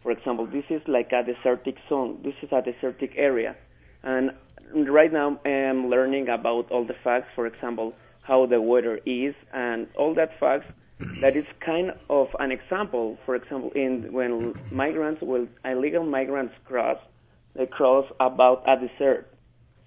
[0.10, 2.18] For example, this is like a desertic zone.
[2.24, 3.56] This is a desertic area,
[4.02, 4.32] and
[4.74, 7.28] right now I'm learning about all the facts.
[7.36, 7.94] For example,
[8.24, 10.66] how the weather is and all that facts.
[11.22, 13.20] That is kind of an example.
[13.24, 16.98] For example, in when migrants, well, illegal migrants cross,
[17.54, 19.32] they cross about a desert.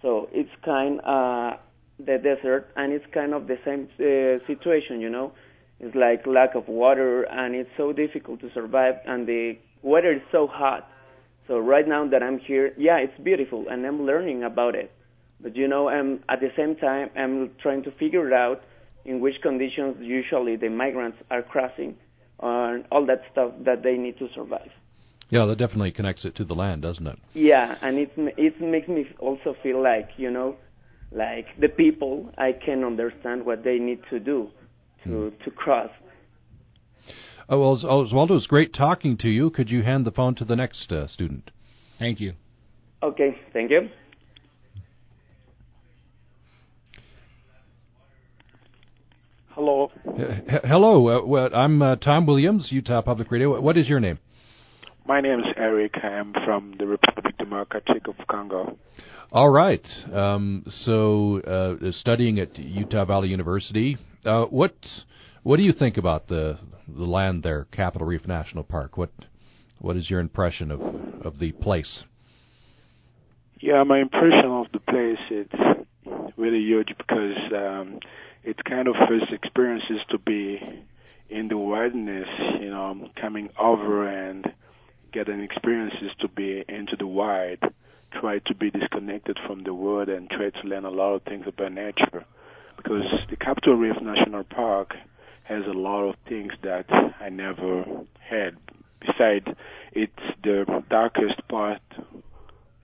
[0.03, 1.57] So it's kind uh,
[1.99, 5.33] the desert, and it's kind of the same uh, situation, you know.
[5.81, 10.23] It's like lack of water, and it's so difficult to survive, and the weather is
[10.31, 10.89] so hot.
[11.49, 14.93] So right now that I'm here, yeah, it's beautiful, and I'm learning about it.
[15.41, 18.63] But you know, I'm at the same time I'm trying to figure out
[19.05, 21.97] in which conditions usually the migrants are crossing,
[22.41, 24.71] and all that stuff that they need to survive.
[25.31, 27.19] Yeah, that definitely connects it to the land, doesn't it?
[27.33, 30.57] Yeah, and it it makes me also feel like you know,
[31.11, 34.51] like the people I can understand what they need to do
[35.05, 35.45] to hmm.
[35.45, 35.91] to cross.
[37.49, 39.51] Oh, well, Oswaldo, it's great talking to you.
[39.51, 41.51] Could you hand the phone to the next uh, student?
[41.99, 42.35] Thank you.
[43.03, 43.89] Okay, thank you.
[49.51, 49.91] Hello.
[50.19, 51.09] H- hello.
[51.09, 53.61] Uh, I'm uh, Tom Williams, Utah Public Radio.
[53.61, 54.19] What is your name?
[55.07, 55.95] My name is Eric.
[56.03, 58.79] I am from the Republic Democratic of Congo.
[59.33, 59.85] All right.
[60.13, 64.75] Um, so, uh, studying at Utah Valley University, uh, what
[65.43, 68.97] what do you think about the the land there, Capitol Reef National Park?
[68.97, 69.11] What
[69.79, 70.81] what is your impression of
[71.25, 72.05] of the place?
[73.61, 75.87] Yeah, my impression of the place it's
[76.37, 77.99] really huge because um,
[78.45, 80.61] it's kind of first experiences to be
[81.31, 82.29] in the wilderness,
[82.61, 84.47] you know, coming over and
[85.13, 87.59] getting experiences to be into the wild,
[88.21, 91.45] try to be disconnected from the world and try to learn a lot of things
[91.47, 92.25] about nature.
[92.77, 94.95] Because the Capitol Reef National Park
[95.53, 96.87] has a lot of things that
[97.21, 97.85] I never
[98.19, 98.57] had.
[99.01, 99.47] Besides,
[99.93, 100.13] it's
[100.43, 101.83] the darkest part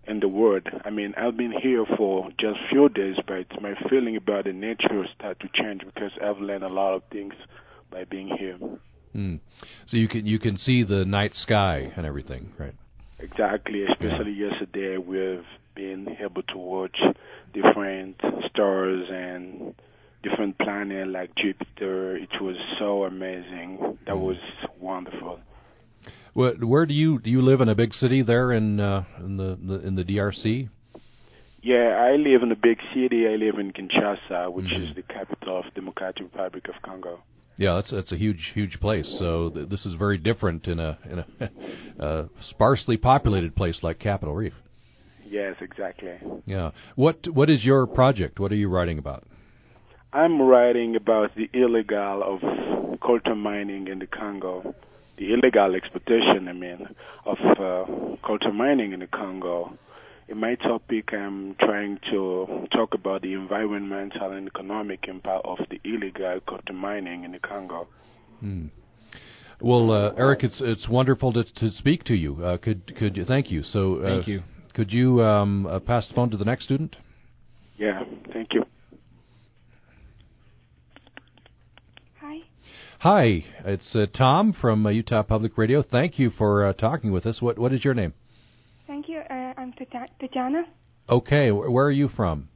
[0.07, 0.67] in the world.
[0.85, 5.07] I mean, I've been here for just few days, but my feeling about the nature
[5.15, 7.35] start to change because I've learned a lot of things
[7.91, 8.59] by being here.
[9.15, 9.41] Mm.
[9.87, 12.75] So you can you can see the night sky and everything, right?
[13.19, 13.85] Exactly.
[13.85, 14.51] Especially yeah.
[14.51, 16.97] yesterday, we've been able to watch
[17.53, 19.75] different stars and
[20.23, 22.17] different planet like Jupiter.
[22.17, 23.99] It was so amazing.
[24.07, 24.21] That mm.
[24.21, 24.37] was
[24.79, 25.41] wonderful.
[26.35, 29.37] Where, where do you do you live in a big city there in uh, in
[29.37, 30.69] the, the in the DRC?
[31.63, 33.27] Yeah, I live in a big city.
[33.27, 34.85] I live in Kinshasa, which mm-hmm.
[34.85, 37.21] is the capital of Democratic Republic of Congo.
[37.57, 39.17] Yeah, that's that's a huge huge place.
[39.19, 43.99] So th- this is very different in a in a uh, sparsely populated place like
[43.99, 44.55] Capitol Reef.
[45.27, 46.15] Yes, exactly.
[46.47, 46.71] Yeah.
[46.95, 48.39] What what is your project?
[48.39, 49.25] What are you writing about?
[50.13, 52.41] I'm writing about the illegal of
[53.01, 54.75] coltan mining in the Congo,
[55.19, 56.89] the illegal exploitation, I mean,
[57.25, 57.85] of uh,
[58.27, 59.79] coltan mining in the Congo
[60.29, 65.81] in my topic, I'm trying to talk about the environmental and economic impact of the
[65.85, 67.89] illegal coltan mining in the Congo.
[68.41, 68.67] Hmm.
[69.61, 72.45] Well, uh, Eric, it's it's wonderful to to speak to you.
[72.45, 73.63] Uh, could could you thank you?
[73.65, 74.43] So uh, thank you.
[74.75, 76.95] Could you um, uh, pass the phone to the next student?
[77.77, 78.65] Yeah, thank you.
[82.21, 82.39] Hi.
[83.01, 85.85] Hi, it's uh, Tom from uh, Utah Public Radio.
[85.89, 87.41] Thank you for talking with us.
[87.41, 88.13] What what is your name?
[88.89, 89.21] Thank you.
[89.31, 89.73] Uh, I'm
[90.19, 90.65] Tatiana.
[91.09, 92.49] Okay, where are you from?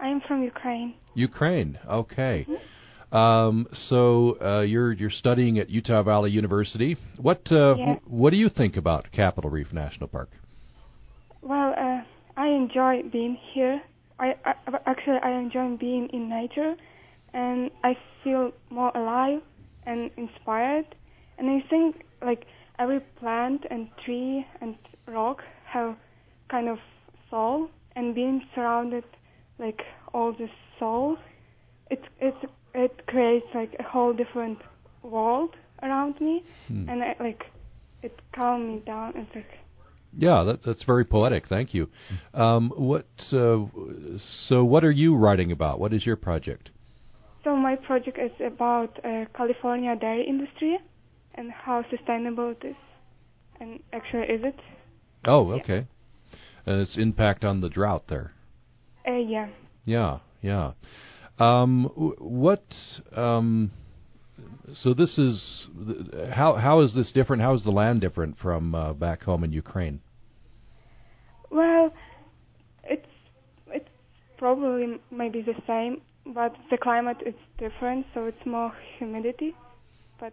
[0.00, 0.94] I am from Ukraine.
[1.14, 1.78] Ukraine.
[1.88, 2.48] Okay.
[2.50, 3.16] Mm-hmm.
[3.16, 6.96] Um, so uh, you're you're studying at Utah Valley University.
[7.18, 7.94] What uh, yeah.
[8.08, 10.30] what do you think about Capitol Reef National Park?
[11.42, 12.00] Well, uh,
[12.36, 13.80] I enjoy being here.
[14.18, 16.74] I, I actually I enjoy being in nature,
[17.32, 19.42] and I feel more alive
[19.86, 20.86] and inspired.
[21.38, 22.46] And I think like
[22.78, 25.96] every plant and tree and rock have
[26.50, 26.78] kind of
[27.30, 29.04] soul, and being surrounded
[29.58, 29.80] like
[30.12, 31.16] all this soul,
[31.90, 32.34] it it
[32.74, 34.58] it creates like a whole different
[35.02, 35.50] world
[35.82, 36.88] around me, hmm.
[36.88, 37.44] and I, like
[38.02, 39.12] it calmed me down.
[39.16, 39.50] It's like
[40.18, 41.46] yeah, that, that's very poetic.
[41.48, 41.88] Thank you.
[42.32, 43.64] Um, what uh,
[44.48, 45.78] so what are you writing about?
[45.78, 46.70] What is your project?
[47.46, 50.78] So my project is about uh, California dairy industry
[51.36, 52.74] and how sustainable it is,
[53.60, 54.58] and actually is it?
[55.24, 55.86] Oh, okay.
[56.66, 56.72] Yeah.
[56.72, 58.32] And its impact on the drought there.
[59.06, 59.46] Uh, yeah.
[59.84, 60.72] Yeah, yeah.
[61.38, 61.84] Um,
[62.18, 62.64] what?
[63.14, 63.70] Um,
[64.74, 65.68] so this is
[66.32, 67.42] how how is this different?
[67.42, 70.00] How is the land different from uh, back home in Ukraine?
[71.52, 71.94] Well,
[72.82, 73.06] it's
[73.68, 73.88] it's
[74.36, 76.00] probably maybe the same,
[76.34, 79.54] but the climate is different, so it's more humidity.
[80.18, 80.32] But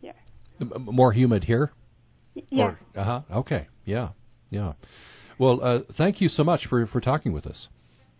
[0.00, 0.12] yeah.
[0.60, 1.72] M- more humid here.
[2.48, 2.74] Yeah.
[2.96, 3.20] Uh huh.
[3.30, 3.68] Okay.
[3.84, 4.10] Yeah.
[4.50, 4.74] Yeah.
[5.38, 7.68] Well, uh, thank you so much for for talking with us.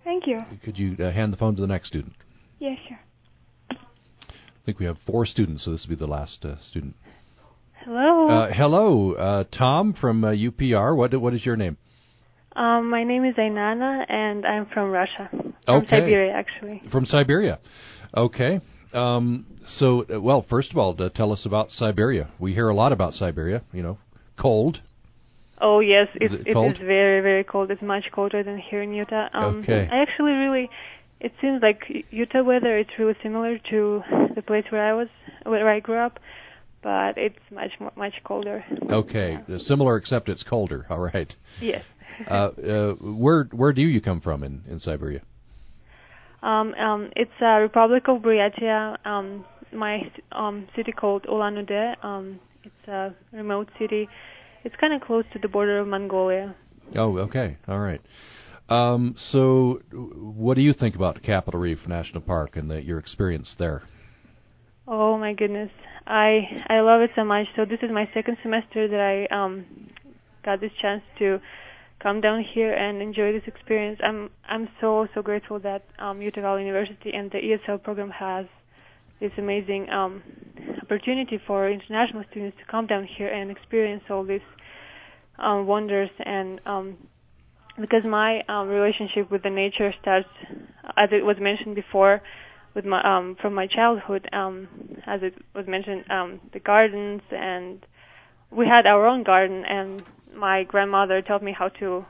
[0.05, 0.41] Thank you.
[0.65, 2.15] Could you uh, hand the phone to the next student?
[2.59, 2.99] Yeah, sure.
[3.71, 6.95] I think we have four students, so this will be the last uh, student.
[7.85, 8.29] Hello.
[8.29, 10.97] Uh, hello, uh, Tom from uh, UPR.
[10.97, 11.77] What what is your name?
[12.55, 15.31] Um, my name is Ainana, and I'm from Russia.
[15.65, 16.83] From Siberia, actually.
[16.91, 17.59] From Siberia.
[18.17, 18.61] Okay.
[18.93, 19.47] Um,
[19.79, 22.29] so, uh, well, first of all, tell us about Siberia.
[22.39, 23.63] We hear a lot about Siberia.
[23.73, 23.99] You know,
[24.39, 24.81] cold.
[25.61, 27.71] Oh yes, Is it, it it is very very cold.
[27.71, 29.29] It's much colder than here in Utah.
[29.33, 29.89] Um, Okay.
[29.91, 30.69] I actually really,
[31.21, 32.77] it seems like Utah weather.
[32.77, 34.03] It's really similar to
[34.35, 35.09] the place where I was,
[35.45, 36.19] where I grew up,
[36.83, 38.65] but it's much much colder.
[38.91, 40.85] Okay, uh, similar except it's colder.
[40.91, 41.33] All right.
[41.61, 41.85] Yes.
[42.29, 45.23] Uh, uh, where where do you come from in in Siberia?
[46.43, 49.05] Um, um, it's a Republic of Buryatia.
[49.07, 51.97] Um, my um, city called Ulan-Ude.
[52.03, 54.09] Um, it's a remote city.
[54.65, 56.55] It's kind of close to the border of Mongolia.
[56.97, 58.01] Oh, okay, all right.
[58.69, 63.55] Um, so, what do you think about Capitol Reef National Park and the, your experience
[63.59, 63.83] there?
[64.87, 65.71] Oh my goodness,
[66.07, 67.47] I I love it so much.
[67.55, 69.65] So this is my second semester that I um
[70.45, 71.41] got this chance to
[72.03, 74.01] come down here and enjoy this experience.
[74.03, 78.47] I'm I'm so so grateful that um, Utah Valley University and the ESL program has
[79.21, 80.23] this amazing um,
[80.83, 84.41] opportunity for international students to come down here and experience all these
[85.39, 86.97] um, wonders and um,
[87.81, 90.29] because my um, relationship with the nature starts,
[90.97, 92.21] as it was mentioned before,
[92.75, 94.69] with my um, from my childhood, um,
[95.07, 97.85] as it was mentioned, um, the gardens and
[98.51, 100.03] we had our own garden and
[100.37, 102.05] my grandmother taught me how to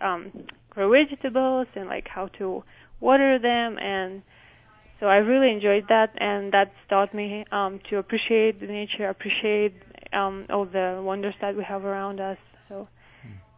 [0.00, 0.30] um
[0.70, 2.62] grow vegetables and like how to
[3.00, 4.22] water them and
[5.02, 9.74] so I really enjoyed that and that's taught me um to appreciate the nature, appreciate
[10.12, 12.38] um all the wonders that we have around us.
[12.68, 12.86] So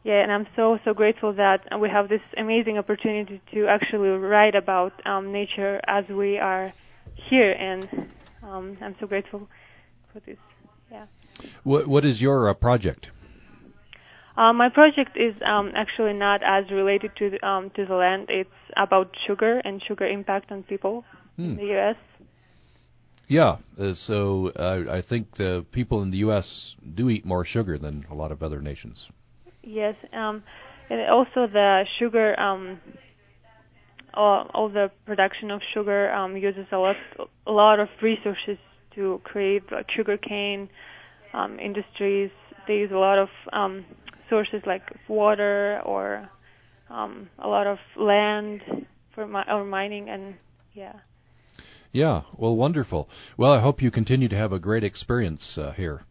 [0.05, 4.55] yeah, and I'm so so grateful that we have this amazing opportunity to actually write
[4.55, 6.73] about um nature as we are
[7.29, 7.89] here and
[8.43, 9.47] um I'm so grateful
[10.13, 10.39] for this.
[10.91, 11.07] Yeah.
[11.63, 13.09] What what is your uh, project?
[14.37, 18.27] Uh, my project is um, actually not as related to the, um, to the land.
[18.29, 21.05] It's about sugar and sugar impact on people
[21.39, 21.57] in Hmm.
[21.57, 21.97] the U.S.
[23.27, 26.75] Yeah, uh, so uh, I think the people in the U.S.
[26.95, 29.09] do eat more sugar than a lot of other nations.
[29.63, 30.43] Yes, um,
[30.91, 32.81] and also the sugar, um,
[34.13, 36.97] all, all the production of sugar um, uses a lot,
[37.47, 38.59] a lot of resources
[38.95, 40.69] to create like sugar cane
[41.33, 42.31] um, industries.
[42.69, 43.85] They use a lot of um,
[44.29, 46.29] sources like water or
[46.91, 48.63] um, a lot of land
[49.15, 50.35] for mi- or mining and
[50.73, 50.95] yeah.
[51.93, 53.09] Yeah, well, wonderful.
[53.37, 56.03] Well, I hope you continue to have a great experience uh, here.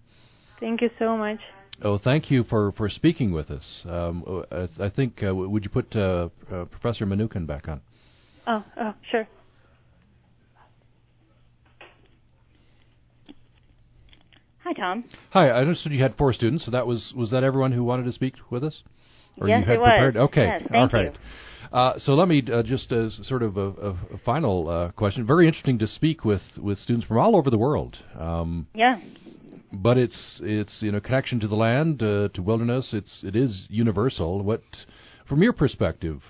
[0.61, 1.39] Thank you so much.
[1.81, 3.83] Oh, thank you for, for speaking with us.
[3.85, 7.81] Um, uh, I think uh, would you put uh, uh, Professor Manookin back on?
[8.47, 9.27] Oh, oh, sure.
[14.63, 15.03] Hi, Tom.
[15.31, 16.63] Hi, I understood you had four students.
[16.65, 18.81] So that was was that everyone who wanted to speak with us?
[19.39, 19.89] Or Yes, you had it was.
[19.89, 20.17] prepared?
[20.17, 21.17] Okay, Yes, all right.
[21.71, 25.25] Uh, so let me uh, just as sort of a, a, a final uh, question.
[25.25, 27.97] Very interesting to speak with, with students from all over the world.
[28.17, 28.99] Um, Yeah.
[29.71, 32.89] but it's it's you know connection to the land, uh, to wilderness.
[32.93, 34.43] It's it is universal.
[34.43, 34.61] What,
[35.27, 36.21] from your perspective,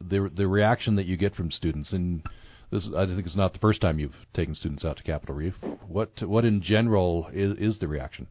[0.00, 2.22] the the reaction that you get from students, and
[2.70, 5.54] this I think it's not the first time you've taken students out to Capitol Reef.
[5.86, 8.26] What what in general is, is the reaction?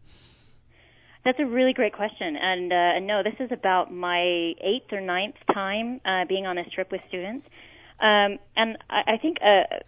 [1.25, 2.37] That's a really great question.
[2.37, 6.67] And uh, no, this is about my eighth or ninth time uh, being on this
[6.73, 7.45] trip with students.
[7.99, 9.79] Um, and I, I think uh,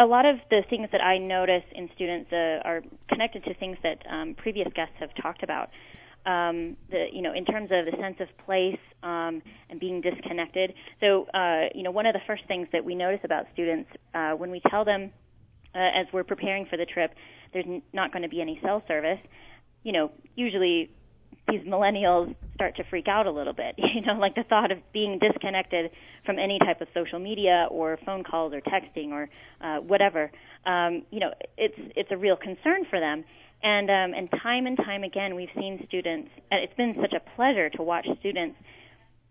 [0.00, 3.76] a lot of the things that I notice in students uh, are connected to things
[3.82, 5.68] that um, previous guests have talked about.
[6.26, 10.74] Um, the you know in terms of the sense of place um, and being disconnected.
[11.00, 14.32] So uh, you know one of the first things that we notice about students uh,
[14.32, 15.12] when we tell them
[15.74, 17.14] uh, as we're preparing for the trip,
[17.52, 19.20] there's not going to be any cell service.
[19.82, 20.90] You know, usually
[21.48, 23.76] these millennials start to freak out a little bit.
[23.96, 25.90] You know, like the thought of being disconnected
[26.26, 29.30] from any type of social media or phone calls or texting or
[29.62, 30.30] uh, whatever.
[30.66, 33.24] Um, you know, it's it's a real concern for them.
[33.62, 37.20] And um, and time and time again, we've seen students, and it's been such a
[37.34, 38.56] pleasure to watch students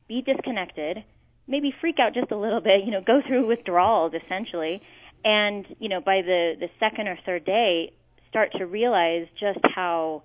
[0.07, 1.03] be disconnected,
[1.47, 4.81] maybe freak out just a little bit, you know, go through withdrawals essentially,
[5.23, 7.93] and you know, by the the second or third day,
[8.29, 10.23] start to realize just how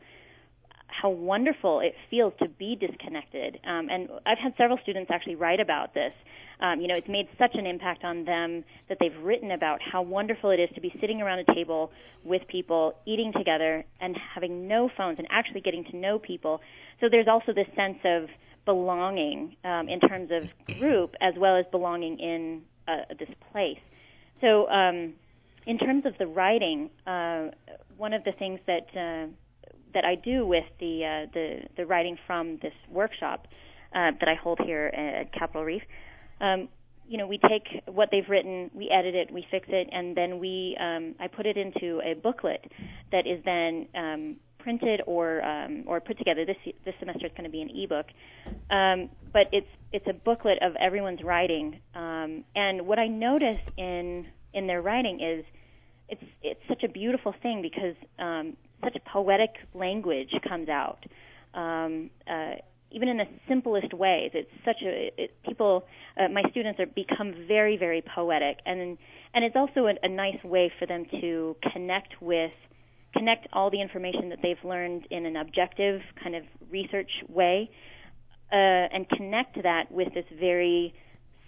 [1.01, 3.59] how wonderful it feels to be disconnected.
[3.65, 6.13] Um, and I've had several students actually write about this.
[6.61, 10.03] Um, you know, it's made such an impact on them that they've written about how
[10.03, 11.91] wonderful it is to be sitting around a table
[12.23, 16.61] with people, eating together, and having no phones and actually getting to know people.
[17.01, 18.29] So there's also this sense of
[18.67, 23.79] belonging um, in terms of group as well as belonging in uh, this place.
[24.43, 25.15] So, um,
[25.67, 27.49] in terms of the writing, uh,
[27.97, 29.29] one of the things that uh,
[29.95, 33.47] that I do with the uh, the the writing from this workshop
[33.95, 35.83] uh, that I hold here at Capitol Reef,
[36.41, 36.69] um,
[37.11, 40.39] you know, we take what they've written, we edit it, we fix it, and then
[40.39, 42.65] we um, I put it into a booklet
[43.11, 46.47] that is then um, printed or um, or put together.
[46.47, 48.07] This this semester it's going to be an ebook,
[48.71, 51.81] um, but it's it's a booklet of everyone's writing.
[51.97, 55.45] Um, and what I notice in in their writing is
[56.09, 61.05] it's it's such a beautiful thing because um, such poetic language comes out.
[61.55, 62.55] Um, uh,
[62.93, 65.85] even in the simplest ways, it's such a it, people.
[66.19, 68.99] Uh, my students are become very, very poetic, and
[69.35, 72.53] and it's also a, a nice way for them to connect with
[73.15, 77.71] connect all the information that they've learned in an objective kind of research way,
[78.53, 80.95] uh, and connect that with this very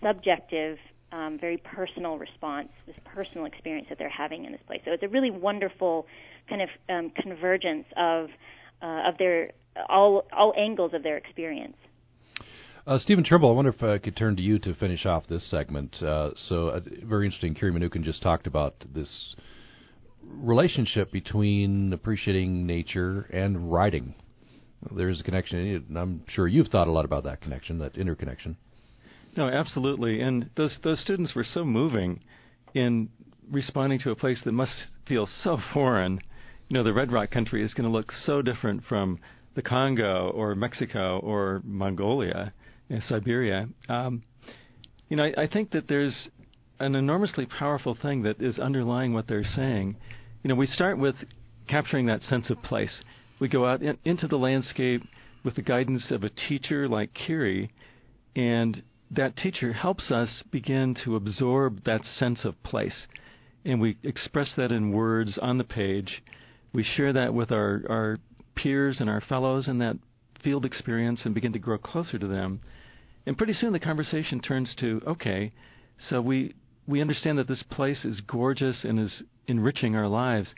[0.03, 0.79] subjective
[1.13, 4.81] um, very personal response, this personal experience that they're having in this place.
[4.85, 6.07] So it's a really wonderful
[6.49, 8.29] kind of um, convergence of
[8.83, 9.53] uh, of their
[9.89, 11.77] all all angles of their experience.
[12.85, 15.49] Uh, Stephen Trimble, I wonder if I could turn to you to finish off this
[15.49, 16.03] segment.
[16.03, 17.55] Uh, so, uh, very interesting.
[17.55, 19.37] Kiri Manookin just talked about this
[20.25, 24.17] relationship between appreciating nature and writing.
[24.91, 25.59] There's a connection,
[25.89, 28.57] and I'm sure you've thought a lot about that connection, that interconnection.
[29.37, 30.21] No, absolutely.
[30.21, 32.21] And those those students were so moving
[32.75, 33.09] in
[33.51, 36.21] responding to a place that must feel so foreign.
[36.69, 39.19] You know, the Red Rock country is going to look so different from
[39.55, 42.53] the Congo or Mexico or Mongolia,
[42.89, 43.69] you know, Siberia.
[43.89, 44.23] Um,
[45.09, 46.29] you know, I, I think that there's
[46.79, 49.97] an enormously powerful thing that is underlying what they're saying.
[50.43, 51.15] You know, we start with
[51.69, 53.03] capturing that sense of place.
[53.39, 55.03] We go out in, into the landscape
[55.45, 57.71] with the guidance of a teacher like Kiri,
[58.35, 58.83] and
[59.13, 63.07] that teacher helps us begin to absorb that sense of place.
[63.65, 66.23] And we express that in words on the page.
[66.73, 68.19] We share that with our, our
[68.55, 69.99] peers and our fellows in that
[70.43, 72.61] field experience and begin to grow closer to them.
[73.27, 75.53] And pretty soon the conversation turns to okay,
[76.09, 76.55] so we,
[76.89, 80.49] we understand that this place is gorgeous and is enriching our lives,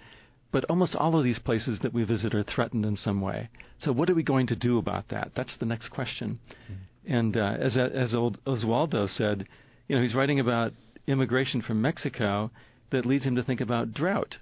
[0.53, 3.51] but almost all of these places that we visit are threatened in some way.
[3.79, 5.33] So, what are we going to do about that?
[5.35, 6.39] That's the next question.
[6.65, 6.75] Mm-hmm.
[7.07, 9.47] And uh, as as old Oswaldo said,
[9.89, 10.73] you know, he's writing about
[11.07, 12.51] immigration from Mexico
[12.91, 14.37] that leads him to think about drought.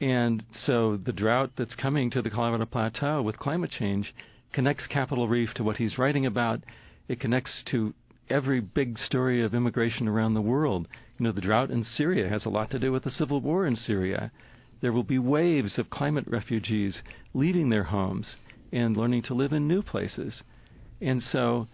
[0.00, 4.14] And so the drought that's coming to the Colorado Plateau with climate change
[4.52, 6.64] connects Capitol Reef to what he's writing about.
[7.08, 7.92] It connects to
[8.30, 10.88] every big story of immigration around the world.
[11.18, 13.66] You know, the drought in Syria has a lot to do with the civil war
[13.66, 14.32] in Syria.
[14.80, 17.02] There will be waves of climate refugees
[17.34, 18.36] leaving their homes
[18.72, 20.42] and learning to live in new places.
[21.00, 21.66] And so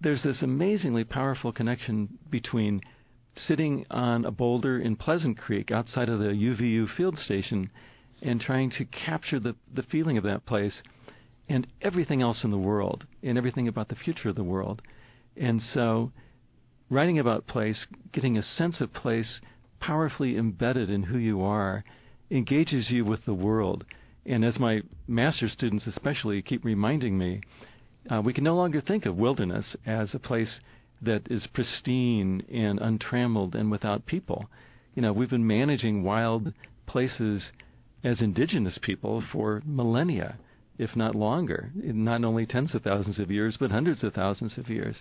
[0.00, 2.80] there's this amazingly powerful connection between
[3.36, 7.70] sitting on a boulder in Pleasant Creek outside of the UVU field station
[8.22, 10.82] and trying to capture the, the feeling of that place
[11.48, 14.82] and everything else in the world and everything about the future of the world.
[15.36, 16.12] And so,
[16.90, 19.40] writing about place, getting a sense of place
[19.80, 21.84] powerfully embedded in who you are,
[22.30, 23.84] engages you with the world.
[24.26, 27.40] And as my master's students especially keep reminding me,
[28.10, 30.60] uh, we can no longer think of wilderness as a place
[31.02, 34.48] that is pristine and untrammeled and without people.
[34.94, 36.52] You know, we've been managing wild
[36.86, 37.42] places
[38.02, 40.38] as indigenous people for millennia,
[40.78, 44.68] if not longer, not only tens of thousands of years, but hundreds of thousands of
[44.68, 44.96] years.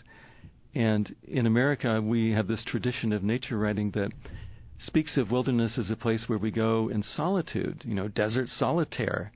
[0.75, 4.11] And in America, we have this tradition of nature writing that
[4.79, 9.31] speaks of wilderness as a place where we go in solitude, you know, desert solitaire.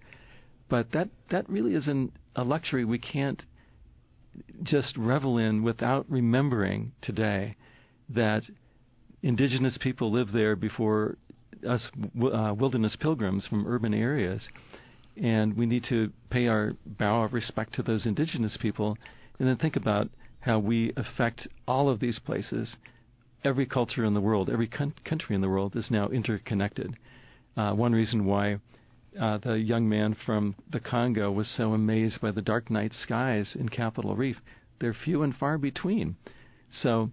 [0.69, 3.41] But that, that really isn't a luxury we can't
[4.63, 7.55] just revel in without remembering today
[8.09, 8.43] that
[9.23, 11.17] indigenous people lived there before
[11.67, 11.87] us
[12.33, 14.47] uh, wilderness pilgrims from urban areas.
[15.21, 18.97] And we need to pay our bow of respect to those indigenous people
[19.39, 20.09] and then think about
[20.41, 22.75] how we affect all of these places.
[23.43, 26.95] Every culture in the world, every con- country in the world is now interconnected.
[27.57, 28.59] Uh, one reason why
[29.19, 33.55] uh, the young man from the Congo was so amazed by the dark night skies
[33.55, 34.37] in Capitol Reef.
[34.79, 36.15] They're few and far between.
[36.81, 37.11] So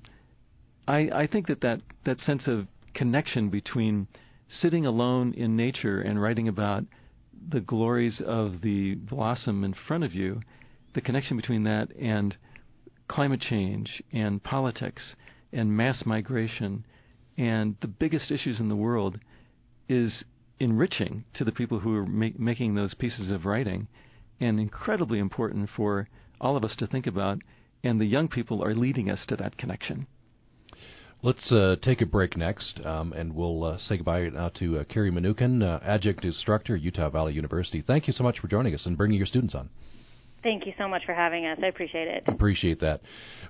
[0.87, 4.07] I, I think that, that that sense of connection between
[4.49, 6.85] sitting alone in nature and writing about
[7.51, 10.41] the glories of the blossom in front of you,
[10.95, 12.37] the connection between that and
[13.09, 15.15] climate change and politics
[15.53, 16.85] and mass migration
[17.37, 19.19] and the biggest issues in the world
[19.89, 20.25] is
[20.61, 23.89] enriching to the people who are ma- making those pieces of writing
[24.41, 26.09] and incredibly important for
[26.41, 27.39] all of us to think about.
[27.85, 30.07] And the young people are leading us to that connection.
[31.23, 34.85] Let's uh, take a break next, um, and we'll uh, say goodbye now to uh,
[34.85, 37.83] Kiri Manookin, uh, adjunct instructor Utah Valley University.
[37.85, 39.69] Thank you so much for joining us and bringing your students on.
[40.43, 41.59] Thank you so much for having us.
[41.63, 42.23] I appreciate it.
[42.27, 43.01] Appreciate that.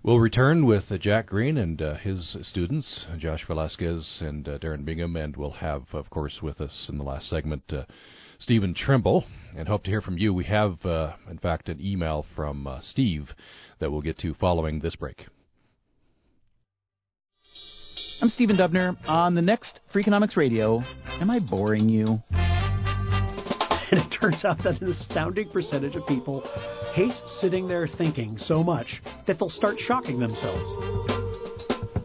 [0.03, 5.14] We'll return with uh, Jack Greene and uh, his students, Josh Velazquez and Darrin Bingham,
[5.16, 7.70] and we'll have, of course, with us in the last segment,
[8.39, 9.24] Stephen Trimble,
[9.57, 10.32] and hope to hear from you.
[10.32, 13.34] We have, in fact, an email from Steve
[13.80, 15.26] that we'll get to following this break.
[18.20, 18.97] I'm Stephen Dubner.
[19.09, 20.82] On the next Freakonomics Radio,
[21.20, 22.22] am I boring you?
[23.93, 26.43] And it turns out that an astounding percentage of people
[26.93, 28.86] hate sitting there thinking so much
[29.26, 30.70] that they'll start shocking themselves.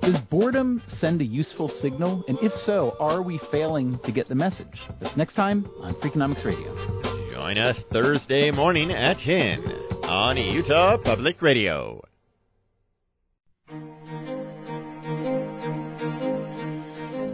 [0.01, 2.23] Does boredom send a useful signal?
[2.27, 4.67] And if so, are we failing to get the message?
[5.01, 7.31] That's next time on Freakonomics Radio.
[7.34, 9.61] Join us Thursday morning at 10
[10.03, 12.01] on Utah Public Radio.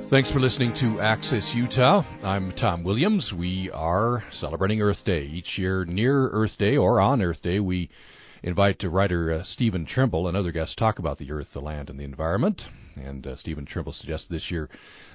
[0.09, 2.01] Thanks for listening to Access Utah.
[2.23, 3.31] I'm Tom Williams.
[3.31, 5.21] We are celebrating Earth Day.
[5.21, 7.91] Each year, near Earth Day or on Earth Day, we
[8.41, 11.91] invite writer uh, Stephen Trimble and other guests to talk about the earth, the land,
[11.91, 12.59] and the environment.
[12.95, 14.67] And uh, Stephen Trimble suggested this year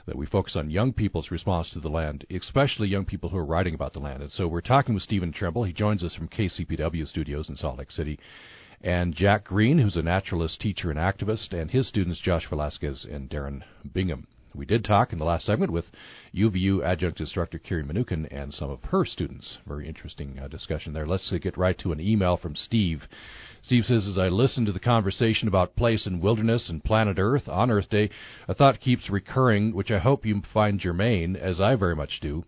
[0.07, 3.45] that we focus on young people's response to the land, especially young people who are
[3.45, 4.23] writing about the land.
[4.23, 5.65] And so we're talking with Stephen Trimble.
[5.65, 8.17] He joins us from KCPW studios in Salt Lake City.
[8.81, 13.29] And Jack Greene, who's a naturalist, teacher, and activist, and his students, Josh Velazquez and
[13.29, 14.29] Darrin Bingham.
[14.55, 15.87] We did talk in the last segment with
[16.33, 19.59] UVU adjunct instructor Kiri Manookin and some of her students.
[19.67, 21.07] Very interesting uh, discussion there.
[21.07, 23.03] Let's uh, get right to an email from Steve.
[23.63, 27.49] Steve says, as I listen to the conversation about place and wilderness and planet Earth
[27.49, 28.11] on Earth Day,
[28.47, 32.45] a thought keeps recurring, which I hope you find germane, as I very much do,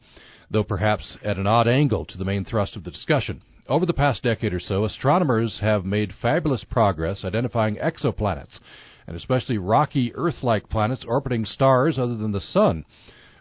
[0.48, 3.42] though perhaps at an odd angle to the main thrust of the discussion.
[3.68, 8.60] Over the past decade or so, astronomers have made fabulous progress identifying exoplanets
[9.06, 12.84] and especially rocky Earth like planets orbiting stars other than the Sun.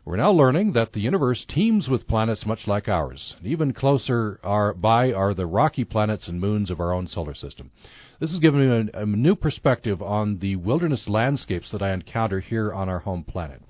[0.06, 3.36] We're now learning that the universe teems with planets much like ours.
[3.44, 7.72] Even closer are, by are the rocky planets and moons of our own solar system.
[8.20, 12.40] This has given me a, a new perspective on the wilderness landscapes that I encounter
[12.40, 13.64] here on our home planet.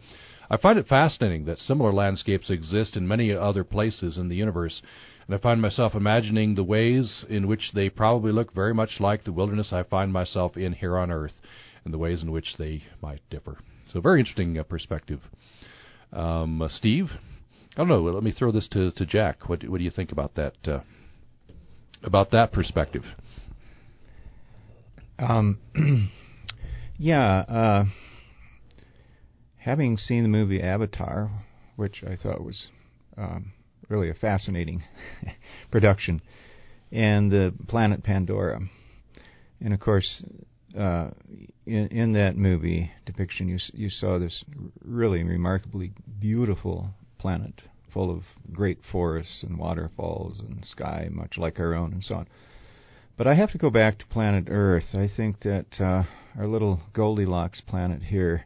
[0.50, 4.82] I find it fascinating that similar landscapes exist in many other places in the universe,
[5.26, 9.24] and I find myself imagining the ways in which they probably look very much like
[9.24, 11.40] the wilderness I find myself in here on Earth
[11.86, 13.60] and the ways in which they might differ.
[13.86, 15.22] So, very interesting uh, perspective.
[16.12, 17.12] Um, uh, Steve,
[17.74, 18.02] I don't know.
[18.02, 19.48] Let me throw this to, to Jack.
[19.48, 20.56] What, what do you think about that?
[20.66, 20.80] Uh,
[22.04, 23.04] about that perspective?
[25.20, 25.60] Um,
[26.98, 27.86] yeah, uh,
[29.58, 31.30] having seen the movie Avatar,
[31.76, 32.68] which I thought was
[33.18, 33.54] um,
[33.90, 34.84] really a fascinating
[35.72, 36.22] production,
[36.92, 38.60] and the planet Pandora,
[39.60, 40.24] and of course
[40.78, 41.10] uh,
[41.66, 44.44] in in that movie depiction, you you saw this
[44.84, 47.64] really remarkably beautiful planet
[47.94, 52.28] full of great forests and waterfalls and sky, much like our own, and so on.
[53.18, 54.94] But I have to go back to planet Earth.
[54.94, 56.04] I think that uh,
[56.38, 58.46] our little Goldilocks planet here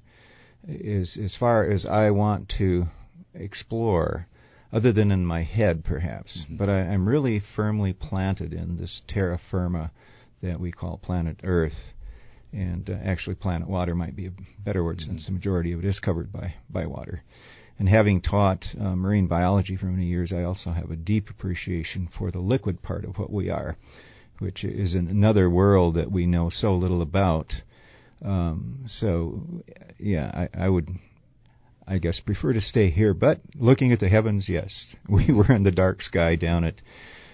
[0.67, 2.86] is as far as I want to
[3.34, 4.27] explore,
[4.71, 6.43] other than in my head, perhaps.
[6.43, 6.57] Mm-hmm.
[6.57, 9.91] But I, I'm really firmly planted in this terra firma
[10.43, 11.93] that we call planet Earth
[12.52, 14.32] and uh, actually planet water might be a
[14.64, 17.24] better word since the majority of it is covered by by water.
[17.80, 22.10] And having taught uh, marine biology for many years, I also have a deep appreciation
[22.18, 23.78] for the liquid part of what we are,
[24.39, 27.54] which is another world that we know so little about.
[28.24, 29.64] Um, so,
[29.97, 30.89] yeah, I, I would,
[31.88, 33.14] I guess, prefer to stay here.
[33.14, 34.70] But looking at the heavens, yes,
[35.10, 36.82] we were in the dark sky down at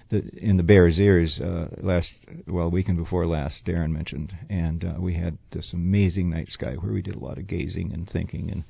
[0.09, 2.11] the, in the Bears Ears uh, last
[2.47, 3.65] well weekend before last.
[3.65, 7.37] Darrin mentioned, and uh, we had this amazing night sky where we did a lot
[7.37, 8.63] of gazing and thinking and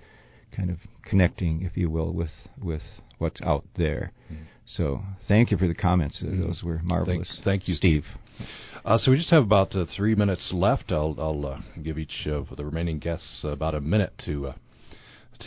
[0.55, 2.31] kind of connecting, if you will, with
[2.61, 2.81] with
[3.17, 4.11] what's out there.
[4.31, 4.45] Mm.
[4.65, 6.23] So thank you for the comments.
[6.23, 6.43] Mm.
[6.43, 7.27] Those were marvelous.
[7.27, 7.41] Thanks.
[7.43, 8.05] Thank you, Steve.
[8.83, 10.91] Uh, so we just have about uh, three minutes left.
[10.91, 14.53] I'll, I'll uh, give each of the remaining guests about a minute to uh,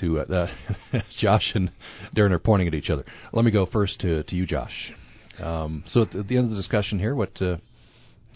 [0.01, 0.49] to uh,
[1.19, 1.71] Josh and
[2.15, 3.05] Darrin are pointing at each other.
[3.33, 4.93] Let me go first to to you, Josh.
[5.41, 7.57] Um, so at the, end of the discussion here, what uh,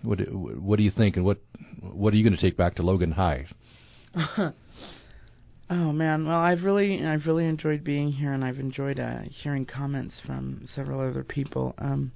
[0.03, 1.39] what what do you think, and what
[1.81, 3.47] what are you going to take back to Logan High?
[5.75, 9.65] Oh man, well I've really I've really enjoyed being here, and I've enjoyed uh, hearing
[9.65, 11.75] comments from several other people.
[11.79, 12.13] Um,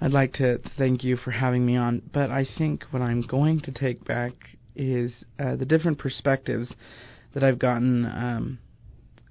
[0.00, 3.60] I'd like to thank you for having me on, but I think what I'm going
[3.60, 4.32] to take back
[4.74, 6.74] is uh, the different perspectives
[7.34, 8.04] that I've gotten.
[8.04, 8.58] Um,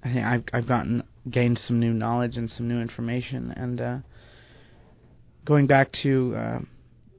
[0.02, 3.98] I think I've I've gotten gained some new knowledge and some new information, and uh,
[5.44, 6.58] going back to uh,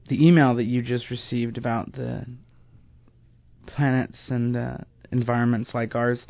[0.08, 2.24] the email that you just received about the
[3.66, 4.78] planets and uh,
[5.12, 6.24] environments like ours,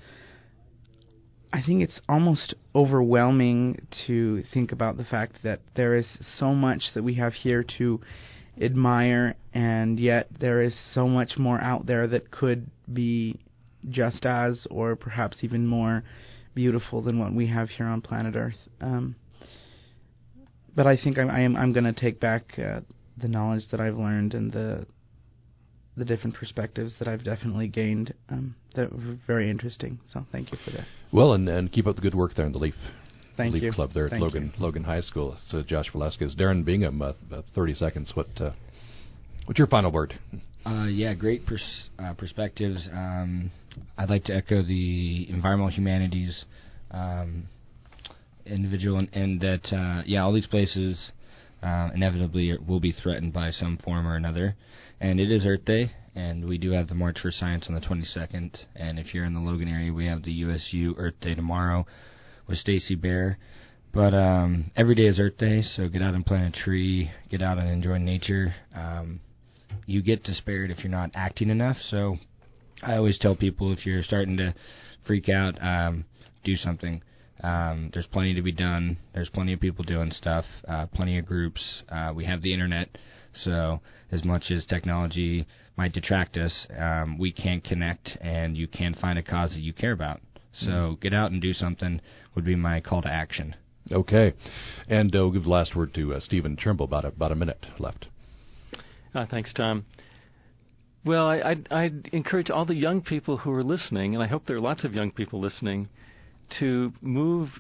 [1.52, 6.06] I think it's almost overwhelming to think about the fact that there is
[6.38, 8.00] so much that we have here to
[8.60, 13.38] admire, and yet there is so much more out there that could be
[13.88, 16.02] just as, or perhaps even more
[16.54, 18.68] beautiful than what we have here on planet Earth.
[18.80, 19.14] Um,
[20.76, 22.80] but I think I'm I am I'm going to take back uh,
[23.20, 24.86] the knowledge that I've learned and the
[25.96, 29.98] the different perspectives that I've definitely gained um, that were very interesting.
[30.12, 30.84] So thank you for that.
[31.10, 32.74] Well, and and keep up the good work there in the Leaf.
[33.36, 33.72] Thank Leaf you.
[33.72, 34.62] Club there at Thank Logan you.
[34.62, 35.32] Logan High School.
[35.34, 37.02] It's uh, Josh Velazquez, Darrin Bingham.
[37.02, 38.12] Uh, uh, Thirty seconds.
[38.14, 38.50] What uh,
[39.46, 40.18] what's your final word?
[40.64, 42.88] Uh, yeah, great pers- uh, perspectives.
[42.92, 43.50] Um,
[43.96, 46.44] I'd like to echo the environmental humanities
[46.90, 47.48] um,
[48.46, 51.12] individual, and, and that uh, yeah, all these places
[51.62, 54.56] uh, inevitably will be threatened by some form or another.
[55.00, 57.80] And it is Earth Day, and we do have the March for Science on the
[57.80, 58.56] 22nd.
[58.74, 61.86] And if you're in the Logan area, we have the USU Earth Day tomorrow
[62.46, 63.38] with Stacy Bear.
[63.92, 67.42] But um, every day is Earth Day, so get out and plant a tree, get
[67.42, 68.54] out and enjoy nature.
[68.74, 69.20] Um,
[69.86, 71.76] you get despaired if you're not acting enough.
[71.90, 72.16] So
[72.82, 74.54] I always tell people if you're starting to
[75.06, 76.04] freak out, um,
[76.44, 77.02] do something.
[77.42, 78.96] Um, there's plenty to be done.
[79.12, 80.44] There's plenty of people doing stuff.
[80.66, 81.82] Uh, plenty of groups.
[81.88, 82.96] Uh, we have the internet,
[83.34, 83.80] so
[84.10, 89.18] as much as technology might detract us, um, we can connect, and you can find
[89.18, 90.20] a cause that you care about.
[90.52, 91.00] So Mhm.
[91.00, 92.00] get out and do something
[92.34, 93.54] would be my call to action.
[93.92, 94.32] Okay,
[94.88, 96.86] and uh, we'll give the last word to uh, Stephen Trimble.
[96.86, 98.08] About a, about a minute left.
[99.14, 99.84] Uh, thanks, Tom.
[101.04, 104.46] Well, I, I'd, I'd encourage all the young people who are listening, and I hope
[104.46, 105.88] there are lots of young people listening,
[106.58, 107.50] to move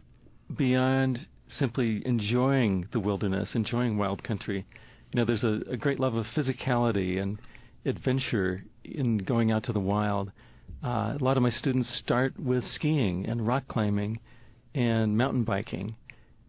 [0.56, 1.26] beyond
[1.58, 4.66] simply enjoying the wilderness, enjoying wild country.
[5.12, 7.38] You know, there's a, a great love of physicality and
[7.84, 10.32] adventure in going out to the wild.
[10.84, 14.18] Uh, a lot of my students start with skiing and rock climbing
[14.74, 15.96] and mountain biking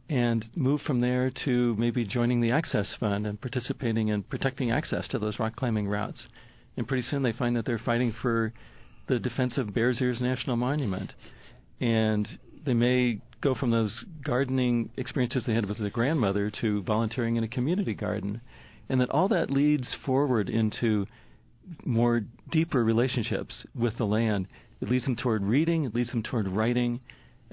[0.09, 5.07] and move from there to maybe joining the Access Fund and participating in protecting access
[5.09, 6.27] to those rock climbing routes.
[6.77, 8.53] And pretty soon they find that they're fighting for
[9.07, 11.13] the defense of Bears Ears National Monument.
[11.79, 12.27] And
[12.65, 17.43] they may go from those gardening experiences they had with their grandmother to volunteering in
[17.43, 18.41] a community garden.
[18.89, 21.07] And that all that leads forward into
[21.85, 22.21] more
[22.51, 24.47] deeper relationships with the land.
[24.81, 27.01] It leads them toward reading, it leads them toward writing.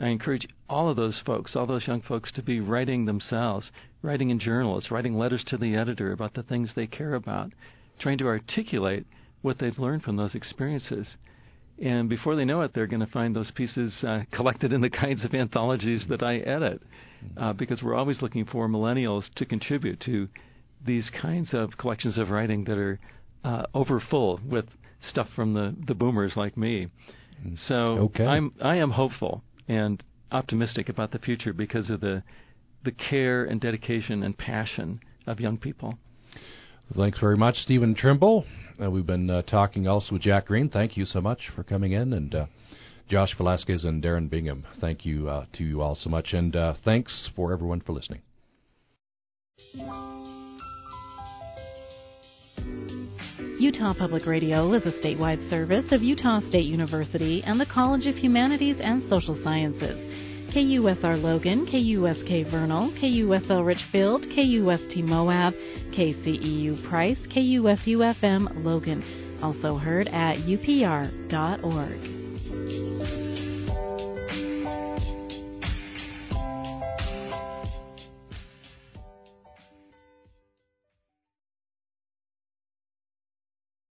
[0.00, 3.70] I encourage all of those folks, all those young folks, to be writing themselves,
[4.02, 7.52] writing in journals, writing letters to the editor about the things they care about,
[8.00, 9.06] trying to articulate
[9.42, 11.06] what they've learned from those experiences.
[11.82, 14.90] And before they know it, they're going to find those pieces uh, collected in the
[14.90, 16.82] kinds of anthologies that I edit,
[17.36, 20.28] uh, because we're always looking for millennials to contribute to
[20.86, 23.00] these kinds of collections of writing that are
[23.42, 24.66] uh, overfull with
[25.10, 26.88] stuff from the, the boomers like me.
[27.68, 28.24] So Okay.
[28.24, 30.02] I'm I am hopeful and
[30.32, 32.22] optimistic about the future because of the
[32.84, 35.98] the care and dedication and passion of young people.
[36.92, 38.44] Thanks very much, Stephen Trimble.
[38.82, 40.68] Uh, we've been uh, talking also with Jack Greene.
[40.68, 42.46] Thank you so much for coming in, and uh,
[43.08, 44.64] Josh Velazquez and Darrin Bingham.
[44.80, 48.20] Thank you uh, to you all so much, and uh, thanks for everyone for listening.
[53.58, 58.16] Utah Public Radio is a statewide service of Utah State University and the College of
[58.16, 60.33] Humanities and Social Sciences.
[60.54, 65.52] KUSR Logan, KUSK Vernal, KUSL Richfield, KUST Moab,
[65.90, 69.02] KCEU Price, KUSU FM Logan.
[69.42, 72.23] Also heard at upr.org.